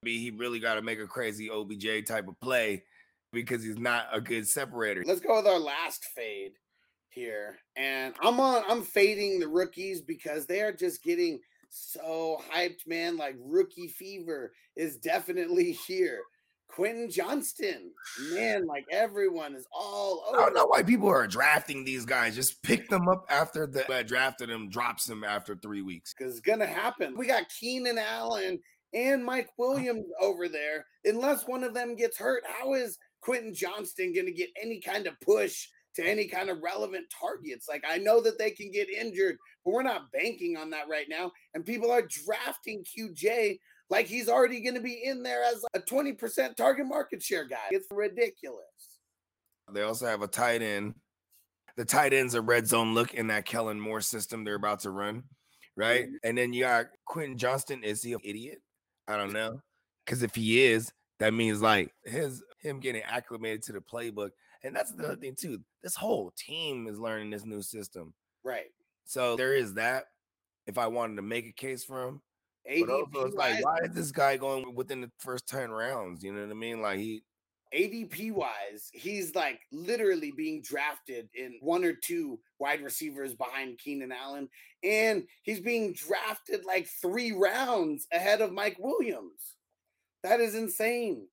he 0.05 0.31
really 0.31 0.61
got 0.61 0.75
to 0.75 0.83
make 0.83 0.99
a 0.99 1.07
crazy 1.07 1.49
OBJ 1.51 2.07
type 2.07 2.29
of 2.29 2.39
play 2.41 2.85
because 3.33 3.63
he's 3.63 3.79
not 3.79 4.07
a 4.13 4.21
good 4.21 4.47
separator. 4.47 5.03
Let's 5.07 5.21
go 5.21 5.37
with 5.37 5.47
our 5.47 5.59
last 5.59 6.05
fade 6.15 6.53
here. 7.11 7.59
And 7.77 8.15
I'm 8.23 8.41
on 8.41 8.63
I'm 8.69 8.83
fading 8.83 9.41
the 9.41 9.49
rookies 9.49 10.03
because 10.03 10.47
they 10.47 10.61
are 10.61 10.73
just 10.73 11.03
getting 11.03 11.41
so 11.69 12.41
hyped, 12.53 12.87
man. 12.87 13.17
Like 13.17 13.37
rookie 13.39 13.89
fever 13.89 14.53
is 14.77 14.97
definitely 14.97 15.73
here. 15.87 16.21
Quentin 16.69 17.11
Johnston, 17.11 17.91
man, 18.33 18.65
like 18.65 18.85
everyone 18.93 19.57
is 19.57 19.67
all 19.73 20.25
over. 20.29 20.41
I 20.41 20.45
don't 20.45 20.55
know 20.55 20.67
why 20.67 20.85
people 20.85 21.09
are 21.09 21.27
drafting 21.27 21.85
these 21.85 22.05
guys. 22.05 22.37
Just 22.37 22.63
pick 22.63 22.89
them 22.89 23.09
up 23.09 23.25
after 23.29 23.67
the 23.67 24.05
drafted 24.07 24.51
them 24.51 24.69
drops 24.71 25.05
them 25.05 25.25
after 25.25 25.57
three 25.57 25.83
weeks. 25.83 26.15
Because 26.17 26.33
it's 26.33 26.41
gonna 26.41 26.67
happen. 26.67 27.17
We 27.17 27.27
got 27.27 27.49
Keenan 27.49 27.99
Allen 27.99 28.61
and 28.95 29.25
Mike 29.25 29.49
Williams 29.59 30.07
over 30.21 30.49
there. 30.49 30.87
Unless 31.05 31.49
one 31.49 31.65
of 31.65 31.75
them 31.75 31.97
gets 31.97 32.19
hurt, 32.19 32.45
how 32.47 32.75
is 32.75 32.99
Quentin 33.21 33.53
Johnston 33.53 34.15
gonna 34.15 34.31
get 34.31 34.51
any 34.63 34.81
kind 34.81 35.09
of 35.09 35.19
push 35.21 35.67
to 35.97 36.05
any 36.05 36.27
kind 36.27 36.51
of 36.51 36.63
relevant 36.63 37.07
targets. 37.19 37.69
Like 37.69 37.85
I 37.89 37.99
know 37.99 38.21
that 38.21 38.39
they 38.39 38.51
can 38.51 38.71
get 38.71 38.89
injured, 38.91 39.37
but 39.65 39.73
we're 39.73 39.83
not 39.83 40.13
banking 40.13 40.57
on 40.57 40.71
that 40.71 40.89
right 40.89 41.07
now. 41.09 41.33
And 41.55 41.65
people 41.65 41.91
are 41.91 42.03
drafting 42.03 42.85
QJ 42.85 43.59
like 43.91 44.07
he's 44.07 44.29
already 44.29 44.61
going 44.61 44.77
to 44.77 44.81
be 44.81 45.03
in 45.05 45.23
there 45.23 45.43
as 45.43 45.65
a 45.75 45.81
20% 45.81 46.57
target 46.57 46.87
market 46.87 47.23
share 47.23 47.45
guy. 47.45 47.69
It's 47.73 47.89
ridiculous. 47.91 48.65
They 49.73 49.83
also 49.83 50.07
have 50.07 50.23
a 50.23 50.29
tight 50.29 50.63
end. 50.63 50.95
The 51.77 51.85
tight 51.85 52.13
end's 52.13 52.35
a 52.35 52.41
red 52.41 52.67
zone 52.67 52.95
look 52.95 53.15
in 53.15 53.29
that 53.29 53.47
Kellen 53.47 53.81
Moore 53.81 54.01
system 54.01 54.45
they're 54.45 54.55
about 54.55 54.81
to 54.81 54.91
run, 54.91 55.25
right? 55.77 56.05
Mm-hmm. 56.05 56.15
And 56.25 56.39
then 56.39 56.53
you 56.53 56.65
got 56.65 56.87
Quentin 57.05 57.37
Johnston. 57.37 57.85
Is 57.85 58.03
he 58.03 58.13
an 58.13 58.21
idiot? 58.25 58.59
I 59.09 59.17
don't 59.17 59.33
know. 59.33 59.61
Because 60.05 60.23
if 60.23 60.35
he 60.35 60.65
is, 60.65 60.93
that 61.19 61.35
means 61.35 61.61
like 61.61 61.93
his 62.05 62.43
him 62.61 62.81
getting 62.81 63.03
acclimated 63.03 63.63
to 63.65 63.73
the 63.73 63.81
playbook 63.81 64.31
and 64.63 64.75
that's 64.75 64.93
another 64.93 65.17
thing 65.17 65.35
too. 65.35 65.61
This 65.83 65.97
whole 65.97 66.33
team 66.37 66.87
is 66.87 66.99
learning 66.99 67.31
this 67.31 67.45
new 67.45 67.63
system. 67.63 68.15
Right. 68.45 68.71
So 69.05 69.37
there 69.37 69.55
is 69.55 69.75
that. 69.75 70.05
If 70.67 70.79
I 70.79 70.87
wanted 70.87 71.17
to 71.17 71.23
make 71.23 71.47
a 71.47 71.53
case 71.53 71.83
for 71.83 72.07
him, 72.07 72.21
ADP 72.71 72.87
but 72.87 72.93
also 72.93 73.27
it's 73.27 73.35
like, 73.35 73.65
why 73.65 73.79
is 73.83 73.95
this 73.95 74.13
guy 74.13 74.37
going 74.37 74.75
within 74.75 75.01
the 75.01 75.11
first 75.19 75.49
10 75.49 75.71
rounds? 75.71 76.23
You 76.23 76.33
know 76.33 76.43
what 76.43 76.51
I 76.51 76.55
mean? 76.55 76.81
Like 76.81 76.99
he 76.99 77.23
ADP 77.75 78.33
wise, 78.33 78.91
he's 78.93 79.35
like 79.35 79.61
literally 79.73 80.33
being 80.37 80.63
drafted 80.63 81.29
in 81.35 81.57
one 81.61 81.85
or 81.85 81.93
two 81.93 82.39
wide 82.59 82.83
receivers 82.83 83.35
behind 83.35 83.79
Keenan 83.79 84.13
Allen. 84.13 84.49
And 84.83 85.25
he's 85.43 85.61
being 85.61 85.93
drafted 85.95 86.65
like 86.65 86.89
three 87.01 87.33
rounds 87.33 88.07
ahead 88.13 88.41
of 88.41 88.53
Mike 88.53 88.77
Williams. 88.79 89.57
That 90.23 90.41
is 90.41 90.55
insane. 90.55 91.27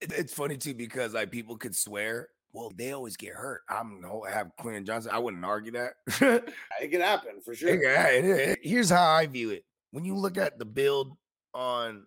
It's 0.00 0.32
funny 0.32 0.56
too 0.56 0.74
because 0.74 1.14
like 1.14 1.30
people 1.30 1.56
could 1.56 1.74
swear 1.74 2.28
well, 2.58 2.72
they 2.76 2.90
always 2.90 3.16
get 3.16 3.34
hurt. 3.34 3.62
I'm 3.68 4.00
no 4.00 4.24
have 4.28 4.50
Quentin 4.58 4.84
Johnston. 4.84 5.14
I 5.14 5.20
wouldn't 5.20 5.44
argue 5.44 5.72
that. 5.72 5.92
it 6.80 6.88
can 6.90 7.00
happen 7.00 7.40
for 7.44 7.54
sure. 7.54 7.78
Here's 8.60 8.90
how 8.90 9.08
I 9.08 9.26
view 9.26 9.50
it. 9.50 9.64
When 9.92 10.04
you 10.04 10.16
look 10.16 10.36
at 10.36 10.58
the 10.58 10.64
build 10.64 11.16
on 11.54 12.06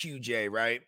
QJ, 0.00 0.52
right? 0.52 0.82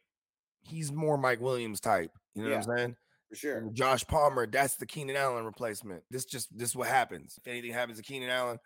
He's 0.63 0.93
more 0.93 1.19
Mike 1.19 1.41
Williams 1.41 1.81
type. 1.81 2.13
You 2.37 2.45
know 2.45 2.51
yeah, 2.51 2.59
what 2.59 2.71
I'm 2.71 2.79
saying? 2.79 2.97
For 3.31 3.35
sure. 3.35 3.59
And 3.59 3.75
Josh 3.75 4.07
Palmer, 4.07 4.47
that's 4.47 4.77
the 4.77 4.87
Keenan 4.87 5.17
Allen 5.17 5.45
replacement. 5.45 6.05
This 6.09 6.25
just 6.25 6.57
this 6.57 6.71
is 6.71 6.77
what 6.77 6.89
happens. 6.89 7.37
If 7.37 7.51
anything 7.51 7.73
happens 7.73 7.99
to 7.99 8.05
Keenan 8.05 8.31
Allen, 8.31 8.59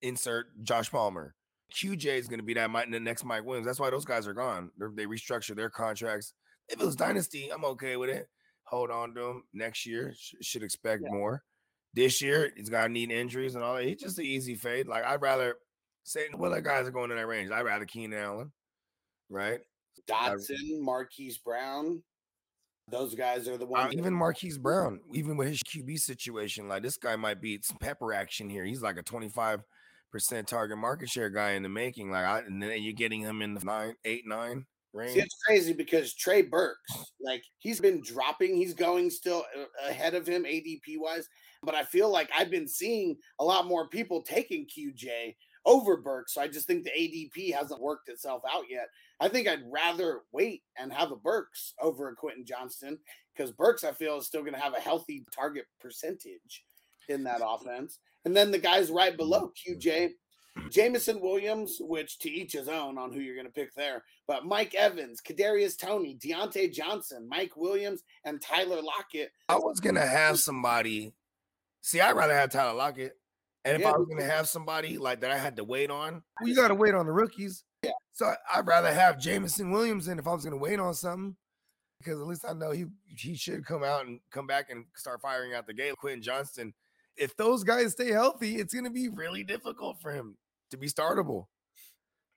insert 0.00 0.46
Josh 0.62 0.92
Palmer. 0.92 1.34
QJ 1.74 2.06
is 2.18 2.28
going 2.28 2.38
to 2.38 2.46
be 2.46 2.54
that 2.54 2.70
Mike, 2.70 2.88
the 2.88 3.00
next 3.00 3.24
Mike 3.24 3.44
Williams. 3.44 3.66
That's 3.66 3.80
why 3.80 3.90
those 3.90 4.04
guys 4.04 4.28
are 4.28 4.32
gone. 4.32 4.70
They're, 4.78 4.92
they 4.94 5.06
restructure 5.06 5.56
their 5.56 5.70
contracts. 5.70 6.34
If 6.68 6.80
it 6.80 6.86
was 6.86 6.96
dynasty, 6.96 7.50
I'm 7.52 7.64
okay 7.64 7.96
with 7.96 8.10
it. 8.10 8.28
Hold 8.68 8.90
on 8.90 9.14
to 9.14 9.24
him 9.24 9.42
next 9.52 9.86
year. 9.86 10.12
Sh- 10.16 10.34
should 10.42 10.62
expect 10.62 11.02
Yeah. 11.04 11.10
more. 11.10 11.42
This 11.94 12.20
year, 12.20 12.52
he's 12.56 12.68
gonna 12.68 12.90
need 12.90 13.10
injuries 13.10 13.54
and 13.54 13.64
all 13.64 13.76
that. 13.76 13.84
He's 13.84 14.00
just 14.00 14.18
an 14.18 14.24
easy 14.26 14.54
fade. 14.54 14.86
Like 14.86 15.04
I'd 15.04 15.22
rather 15.22 15.56
say, 16.04 16.28
well, 16.34 16.50
the 16.50 16.60
guys 16.62 16.86
are 16.86 16.90
going 16.90 17.10
in 17.10 17.16
that 17.16 17.26
range. 17.26 17.50
I'd 17.50 17.62
rather 17.62 17.86
Keenan 17.86 18.18
Allen, 18.18 18.52
right? 19.30 19.60
Dotson, 20.06 20.80
Marquise 20.80 21.38
Brown. 21.38 22.02
Those 22.90 23.14
guys 23.14 23.48
are 23.48 23.58
the 23.58 23.66
Uh, 23.66 23.70
ones. 23.70 23.94
even 23.94 24.14
Marquise 24.14 24.56
Brown, 24.58 25.00
even 25.12 25.36
with 25.36 25.48
his 25.48 25.62
QB 25.62 25.96
situation, 25.98 26.68
like 26.68 26.82
this 26.82 26.96
guy 26.96 27.16
might 27.16 27.40
be 27.40 27.60
some 27.62 27.76
pepper 27.78 28.12
action 28.14 28.48
here. 28.48 28.64
He's 28.64 28.80
like 28.82 28.96
a 28.96 29.02
25% 29.02 30.46
target 30.46 30.78
market 30.78 31.08
share 31.10 31.28
guy 31.30 31.50
in 31.52 31.62
the 31.62 31.68
making. 31.68 32.10
Like 32.10 32.24
I 32.24 32.38
and 32.40 32.62
then 32.62 32.82
you're 32.82 32.92
getting 32.94 33.20
him 33.22 33.42
in 33.42 33.54
the 33.54 33.64
nine, 33.64 33.96
eight, 34.04 34.26
nine 34.26 34.66
range. 34.92 35.12
See, 35.12 35.20
it's 35.20 35.36
crazy 35.46 35.72
because 35.72 36.14
Trey 36.14 36.42
Burks, 36.42 36.92
like 37.20 37.42
he's 37.58 37.80
been 37.80 38.00
dropping. 38.02 38.56
He's 38.56 38.74
going 38.74 39.10
still 39.10 39.44
uh, 39.58 39.88
ahead 39.88 40.14
of 40.14 40.26
him 40.26 40.44
ADP 40.44 40.98
wise, 40.98 41.28
but 41.62 41.74
I 41.74 41.84
feel 41.84 42.10
like 42.10 42.30
I've 42.36 42.50
been 42.50 42.68
seeing 42.68 43.16
a 43.38 43.44
lot 43.44 43.66
more 43.66 43.88
people 43.88 44.22
taking 44.22 44.66
QJ 44.66 45.34
over 45.66 45.98
Burks. 45.98 46.34
So 46.34 46.40
I 46.40 46.48
just 46.48 46.66
think 46.66 46.84
the 46.84 46.90
ADP 46.90 47.54
hasn't 47.54 47.80
worked 47.80 48.08
itself 48.08 48.42
out 48.50 48.64
yet. 48.70 48.88
I 49.20 49.28
think 49.28 49.48
I'd 49.48 49.70
rather 49.70 50.22
wait 50.32 50.62
and 50.78 50.92
have 50.92 51.12
a 51.12 51.16
Burks 51.16 51.74
over 51.80 52.08
a 52.08 52.14
Quentin 52.14 52.44
Johnston 52.44 52.98
because 53.36 53.52
Burks 53.52 53.84
I 53.84 53.92
feel 53.92 54.16
is 54.16 54.26
still 54.26 54.42
going 54.42 54.54
to 54.54 54.60
have 54.60 54.74
a 54.74 54.80
healthy 54.80 55.24
target 55.34 55.66
percentage 55.80 56.64
in 57.08 57.24
that 57.24 57.42
offense. 57.46 57.98
And 58.24 58.36
then 58.36 58.50
the 58.50 58.58
guys 58.58 58.90
right 58.90 59.16
below 59.16 59.52
QJ, 59.68 60.10
Jameson 60.70 61.20
Williams, 61.20 61.78
which 61.80 62.18
to 62.20 62.30
each 62.30 62.52
his 62.52 62.68
own 62.68 62.98
on 62.98 63.12
who 63.12 63.20
you're 63.20 63.34
going 63.34 63.46
to 63.46 63.52
pick 63.52 63.74
there. 63.74 64.02
But 64.28 64.44
Mike 64.44 64.74
Evans, 64.74 65.22
Kadarius 65.22 65.76
Toney, 65.78 66.16
Diontae 66.22 66.72
Johnson, 66.72 67.26
Mike 67.26 67.56
Williams, 67.56 68.02
and 68.24 68.40
Tyler 68.40 68.82
Lockett. 68.82 69.32
I 69.48 69.56
was 69.56 69.80
gonna 69.80 70.06
have 70.06 70.38
somebody. 70.38 71.14
See, 71.80 72.00
I'd 72.00 72.14
rather 72.14 72.34
have 72.34 72.50
Tyler 72.50 72.74
Lockett. 72.74 73.18
And 73.64 73.76
if 73.76 73.80
Yeah, 73.80 73.92
I 73.92 73.96
was 73.96 74.06
gonna 74.06 74.30
have 74.30 74.46
somebody 74.46 74.98
like 74.98 75.20
that 75.22 75.30
I 75.30 75.38
had 75.38 75.56
to 75.56 75.64
wait 75.64 75.90
on, 75.90 76.22
well, 76.40 76.48
you 76.48 76.54
gotta 76.54 76.74
wait 76.74 76.94
on 76.94 77.06
the 77.06 77.12
rookies. 77.12 77.64
Yeah. 77.82 77.92
So 78.12 78.34
I'd 78.54 78.66
rather 78.66 78.92
have 78.92 79.18
Jameson 79.18 79.70
Williams 79.70 80.06
than 80.06 80.18
if 80.18 80.26
I 80.26 80.34
was 80.34 80.44
gonna 80.44 80.58
wait 80.58 80.78
on 80.78 80.92
something. 80.92 81.36
Because 81.98 82.20
at 82.20 82.26
least 82.26 82.44
I 82.46 82.52
know 82.52 82.72
he 82.72 82.84
he 83.06 83.34
should 83.34 83.64
come 83.64 83.82
out 83.82 84.06
and 84.06 84.20
come 84.30 84.46
back 84.46 84.68
and 84.68 84.84
start 84.94 85.22
firing 85.22 85.54
out 85.54 85.66
the 85.66 85.72
gate. 85.72 85.96
Quentin 85.96 86.22
Johnston. 86.22 86.74
If 87.16 87.34
those 87.36 87.64
guys 87.64 87.92
stay 87.92 88.12
healthy, 88.12 88.56
it's 88.56 88.74
gonna 88.74 88.90
be 88.90 89.08
really 89.08 89.42
difficult 89.42 90.00
for 90.02 90.12
him 90.12 90.36
to 90.70 90.76
be 90.76 90.88
startable. 90.88 91.46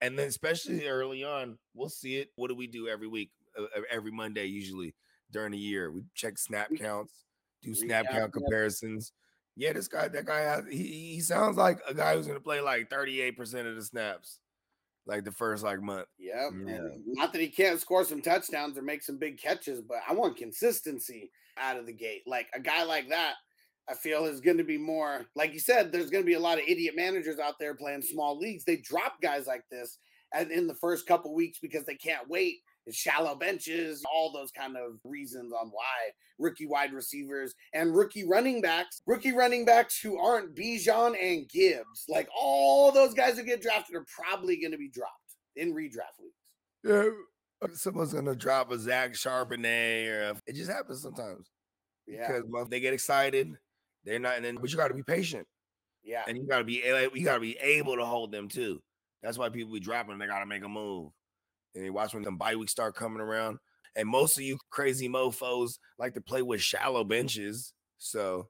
And 0.02 0.18
then 0.18 0.28
especially 0.28 0.88
early 0.88 1.24
on, 1.24 1.58
we'll 1.76 1.90
see 1.90 2.18
it. 2.18 2.30
What 2.36 2.50
do 2.50 2.56
we 2.56 2.68
do 2.68 2.88
every 2.88 3.08
week? 3.08 3.32
Uh, 3.58 3.82
every 3.92 4.12
Monday, 4.12 4.46
usually 4.46 4.96
during 5.32 5.52
the 5.52 5.58
year. 5.58 5.92
We 5.92 6.04
check 6.16 6.38
snap 6.38 6.70
counts, 6.78 7.26
do 7.62 7.74
snap 7.74 8.06
Recap, 8.06 8.12
count 8.12 8.34
comparisons. 8.34 9.14
Yeah, 9.56 9.74
this 9.74 9.88
guy, 9.88 10.08
that 10.08 10.26
guy 10.26 10.42
has 10.42 10.66
he, 10.70 11.14
he 11.14 11.20
sounds 11.22 11.58
like 11.58 11.80
a 11.88 11.94
guy 11.94 12.16
who's 12.16 12.28
gonna 12.28 12.40
play 12.40 12.62
like 12.62 12.90
38% 12.90 13.68
of 13.68 13.76
the 13.76 13.84
snaps, 13.84 14.40
like 15.06 15.26
the 15.26 15.32
first 15.32 15.64
like 15.64 15.82
month. 15.82 16.08
Yep. 16.18 16.52
Yeah. 16.66 16.80
Not 17.08 17.34
that 17.34 17.42
he 17.42 17.50
can't 17.50 17.80
score 17.80 18.06
some 18.06 18.22
touchdowns 18.22 18.78
or 18.78 18.82
make 18.82 19.04
some 19.04 19.18
big 19.18 19.38
catches, 19.38 19.82
but 19.82 19.98
I 20.08 20.14
want 20.14 20.38
consistency 20.38 21.32
out 21.58 21.78
of 21.78 21.86
the 21.86 21.94
gate. 21.94 22.24
Like 22.26 22.48
a 22.54 22.60
guy 22.60 22.84
like 22.84 23.10
that, 23.10 23.36
I 23.90 23.94
feel 23.94 24.26
is 24.26 24.42
going 24.42 24.58
to 24.58 24.64
be 24.64 24.78
more, 24.78 25.26
like 25.36 25.54
you 25.54 25.60
said, 25.60 25.92
there's 25.92 26.10
going 26.10 26.24
to 26.24 26.28
be 26.28 26.36
a 26.36 26.40
lot 26.40 26.58
of 26.58 26.64
idiot 26.68 26.96
managers 26.96 27.40
out 27.40 27.56
there 27.60 27.76
playing 27.76 28.04
small 28.04 28.38
leagues. 28.38 28.64
They 28.64 28.78
drop 28.78 29.22
guys 29.22 29.48
like 29.48 29.64
this 29.70 29.98
and 30.34 30.52
in 30.52 30.68
the 30.68 30.76
first 30.76 31.08
couple 31.08 31.34
weeks 31.34 31.60
because 31.62 31.86
they 31.86 31.96
can't 31.96 32.30
wait. 32.30 32.58
It's 32.86 32.98
shallow 32.98 33.36
benches, 33.36 34.04
all 34.12 34.32
those 34.32 34.52
kind 34.52 34.76
of 34.76 35.00
reasons 35.04 35.52
on 35.54 35.68
why 35.68 36.12
rookie 36.40 36.66
wide 36.66 36.94
receivers 36.94 37.54
and 37.74 37.96
rookie 37.96 38.28
running 38.28 38.62
backs, 38.62 39.02
rookie 39.06 39.34
running 39.34 39.66
backs 39.66 40.00
who 40.00 40.18
aren't 40.18 40.56
Bijan 40.56 41.16
and 41.22 41.48
Gibbs, 41.50 42.06
like 42.10 42.28
all 42.36 42.92
those 42.92 43.14
guys 43.14 43.38
who 43.38 43.44
get 43.44 43.62
drafted 43.62 43.96
are 43.96 44.06
probably 44.08 44.60
going 44.60 44.72
to 44.72 44.78
be 44.78 44.90
dropped 44.90 45.36
in 45.56 45.74
redraft 45.74 46.18
leagues. 46.20 46.34
Yeah, 46.84 47.10
uh, 47.62 47.68
someone's 47.74 48.14
gonna 48.14 48.36
drop 48.36 48.72
a 48.72 48.80
Zach 48.80 49.14
Charbonnet, 49.14 50.08
or 50.10 50.22
a- 50.32 50.42
it 50.48 50.56
just 50.56 50.72
happens 50.72 51.04
sometimes 51.04 51.52
Yeah, 52.08 52.40
because 52.42 52.70
they 52.70 52.80
get 52.80 52.94
excited. 52.94 53.56
They're 54.06 54.20
not, 54.20 54.36
and 54.36 54.46
then 54.46 54.56
but 54.56 54.72
you 54.72 54.78
got 54.78 54.88
to 54.90 54.94
be 54.94 55.04
patient, 55.04 55.48
yeah, 56.04 56.24
and 56.28 56.38
you 56.38 56.48
got 56.48 56.60
to 56.60 56.64
be 56.64 56.84
eh, 56.84 57.08
a- 57.08 57.18
you 57.18 57.24
got 57.24 57.36
to 57.36 57.40
be 57.40 57.58
able 57.58 57.98
to 57.98 58.06
hold 58.06 58.32
them 58.32 58.48
too. 58.48 58.82
That's 59.22 59.38
why 59.38 59.50
people 59.50 59.74
be 59.74 59.80
dropping. 59.80 60.18
They 60.18 60.28
got 60.28 60.40
to 60.40 60.46
make 60.46 60.64
a 60.64 60.70
move, 60.70 61.12
and 61.76 61.84
they 61.86 61.90
watch 61.90 62.14
when 62.14 62.24
them 62.24 62.38
bye 62.38 62.56
weeks 62.56 62.72
start 62.72 62.96
coming 62.96 63.22
around. 63.22 63.60
And 63.96 64.08
most 64.08 64.38
of 64.38 64.44
you 64.44 64.58
crazy 64.70 65.10
mofo's 65.10 65.78
like 66.00 66.14
to 66.14 66.22
play 66.22 66.42
with 66.42 66.62
shallow 66.62 67.04
benches, 67.04 67.74
so 67.98 68.50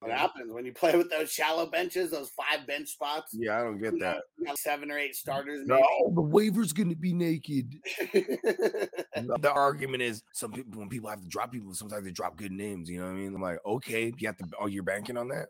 what 0.00 0.10
happens 0.12 0.52
when 0.52 0.64
you 0.64 0.72
play 0.72 0.96
with 0.96 1.10
those 1.10 1.30
shallow 1.30 1.66
benches, 1.66 2.10
those 2.10 2.30
five 2.30 2.66
bench 2.66 2.88
spots? 2.88 3.32
yeah, 3.32 3.58
I 3.58 3.62
don't 3.64 3.78
get 3.80 3.94
You 3.94 4.00
got, 4.00 4.14
that. 4.16 4.22
you 4.38 4.46
got 4.46 4.58
seven 4.58 4.90
or 4.90 4.98
eight 4.98 5.16
starters. 5.16 5.66
No, 5.66 5.82
the 6.14 6.20
waiver's 6.20 6.72
gonna 6.72 6.94
be 6.94 7.12
naked. 7.12 7.74
the 8.12 9.52
argument 9.52 10.02
is 10.02 10.22
some 10.32 10.52
people 10.52 10.78
when 10.78 10.88
people 10.88 11.10
have 11.10 11.20
to 11.20 11.28
drop 11.28 11.50
people, 11.52 11.74
sometimes 11.74 12.04
they 12.04 12.10
drop 12.12 12.36
good 12.36 12.52
names. 12.52 12.88
You 12.88 13.00
know 13.00 13.06
what 13.06 13.12
I 13.12 13.16
mean? 13.16 13.34
I'm 13.34 13.42
like, 13.42 13.58
okay, 13.66 14.12
you 14.16 14.28
have 14.28 14.36
to. 14.38 14.44
Oh, 14.60 14.66
you're 14.66 14.82
banking 14.82 15.16
on 15.16 15.28
that? 15.28 15.48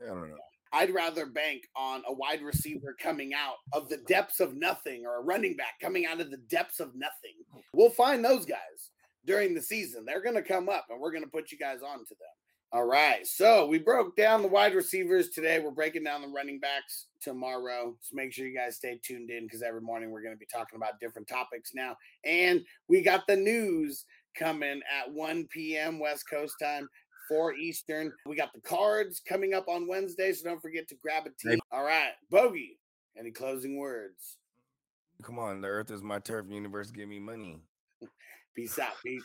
Yeah. 0.00 0.06
I 0.06 0.14
don't 0.14 0.28
know. 0.30 0.36
I'd 0.72 0.92
rather 0.92 1.26
bank 1.26 1.62
on 1.76 2.02
a 2.08 2.12
wide 2.12 2.42
receiver 2.42 2.96
coming 3.00 3.32
out 3.32 3.56
of 3.72 3.88
the 3.88 3.98
depths 4.08 4.40
of 4.40 4.56
nothing 4.56 5.04
or 5.06 5.18
a 5.18 5.22
running 5.22 5.56
back 5.56 5.78
coming 5.80 6.04
out 6.04 6.20
of 6.20 6.32
the 6.32 6.36
depths 6.36 6.80
of 6.80 6.96
nothing. 6.96 7.34
We'll 7.72 7.90
find 7.90 8.24
those 8.24 8.44
guys 8.44 8.90
during 9.24 9.54
the 9.54 9.62
season. 9.62 10.04
They're 10.04 10.20
going 10.22 10.34
to 10.34 10.42
come 10.42 10.68
up 10.68 10.86
and 10.90 11.00
we're 11.00 11.12
going 11.12 11.22
to 11.22 11.30
put 11.30 11.52
you 11.52 11.58
guys 11.58 11.78
on 11.82 11.98
to 11.98 12.10
them. 12.10 12.34
All 12.72 12.84
right. 12.84 13.24
So 13.26 13.66
we 13.66 13.78
broke 13.78 14.16
down 14.16 14.42
the 14.42 14.48
wide 14.48 14.74
receivers 14.74 15.28
today. 15.28 15.60
We're 15.60 15.70
breaking 15.70 16.04
down 16.04 16.22
the 16.22 16.28
running 16.28 16.58
backs 16.58 17.06
tomorrow. 17.20 17.94
So 18.00 18.16
make 18.16 18.32
sure 18.32 18.46
you 18.46 18.56
guys 18.56 18.76
stay 18.76 18.98
tuned 19.02 19.30
in 19.30 19.44
because 19.44 19.62
every 19.62 19.80
morning 19.80 20.10
we're 20.10 20.22
going 20.22 20.34
to 20.34 20.38
be 20.38 20.46
talking 20.52 20.76
about 20.76 20.98
different 21.00 21.28
topics 21.28 21.70
now. 21.74 21.96
And 22.24 22.62
we 22.88 23.00
got 23.02 23.26
the 23.28 23.36
news 23.36 24.04
coming 24.36 24.80
at 25.00 25.12
1 25.12 25.46
p.m. 25.52 26.00
West 26.00 26.28
Coast 26.28 26.56
time. 26.60 26.88
4 27.28 27.54
Eastern. 27.54 28.12
We 28.26 28.36
got 28.36 28.52
the 28.52 28.60
cards 28.60 29.20
coming 29.26 29.54
up 29.54 29.68
on 29.68 29.88
Wednesday, 29.88 30.32
so 30.32 30.48
don't 30.48 30.60
forget 30.60 30.88
to 30.88 30.94
grab 30.96 31.24
a 31.26 31.30
team. 31.30 31.58
All 31.72 31.84
right, 31.84 32.12
Bogey. 32.30 32.78
Any 33.18 33.30
closing 33.30 33.78
words? 33.78 34.36
Come 35.22 35.38
on, 35.38 35.60
the 35.60 35.68
earth 35.68 35.90
is 35.90 36.02
my 36.02 36.18
turf. 36.18 36.46
Universe, 36.50 36.90
give 36.90 37.08
me 37.08 37.18
money. 37.20 37.60
Peace 38.56 38.78
out, 38.78 38.92
peeps. 39.04 39.24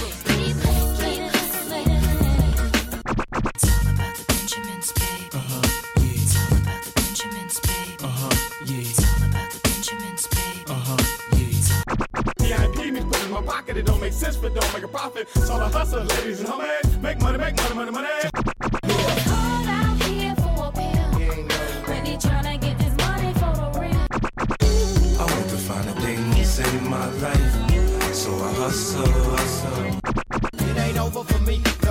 Sense, 14.21 14.37
but 14.37 14.53
don't 14.53 14.73
make 14.73 14.83
a 14.83 14.87
profit. 14.87 15.27
So 15.29 15.55
I 15.55 15.69
hustle, 15.69 16.03
ladies 16.03 16.39
and 16.41 16.49
homies. 16.49 17.01
Make 17.01 17.19
money, 17.21 17.39
make 17.39 17.55
money, 17.57 17.75
money, 17.75 17.91
money. 17.91 18.07
Called 19.31 19.67
out 19.77 19.97
here 20.03 20.35
for 20.43 20.55
a 20.67 20.71
pill. 20.77 21.09
When 21.89 22.05
he 22.05 22.15
get 22.65 22.75
this 22.83 22.95
money 23.05 23.31
for 23.41 23.53
the 23.61 23.67
real. 23.81 24.05
I 25.21 25.25
want 25.33 25.47
to 25.53 25.59
find 25.67 25.85
the 25.89 25.95
things 26.05 26.59
in 26.59 26.89
my 26.95 27.07
life, 27.25 28.13
so 28.13 28.31
I 28.47 28.51
hustle, 28.61 29.11
hustle. 29.31 30.69
It 30.69 30.77
ain't 30.77 30.99
over 30.99 31.23
for 31.23 31.41
me. 31.49 31.63
No, 31.83 31.90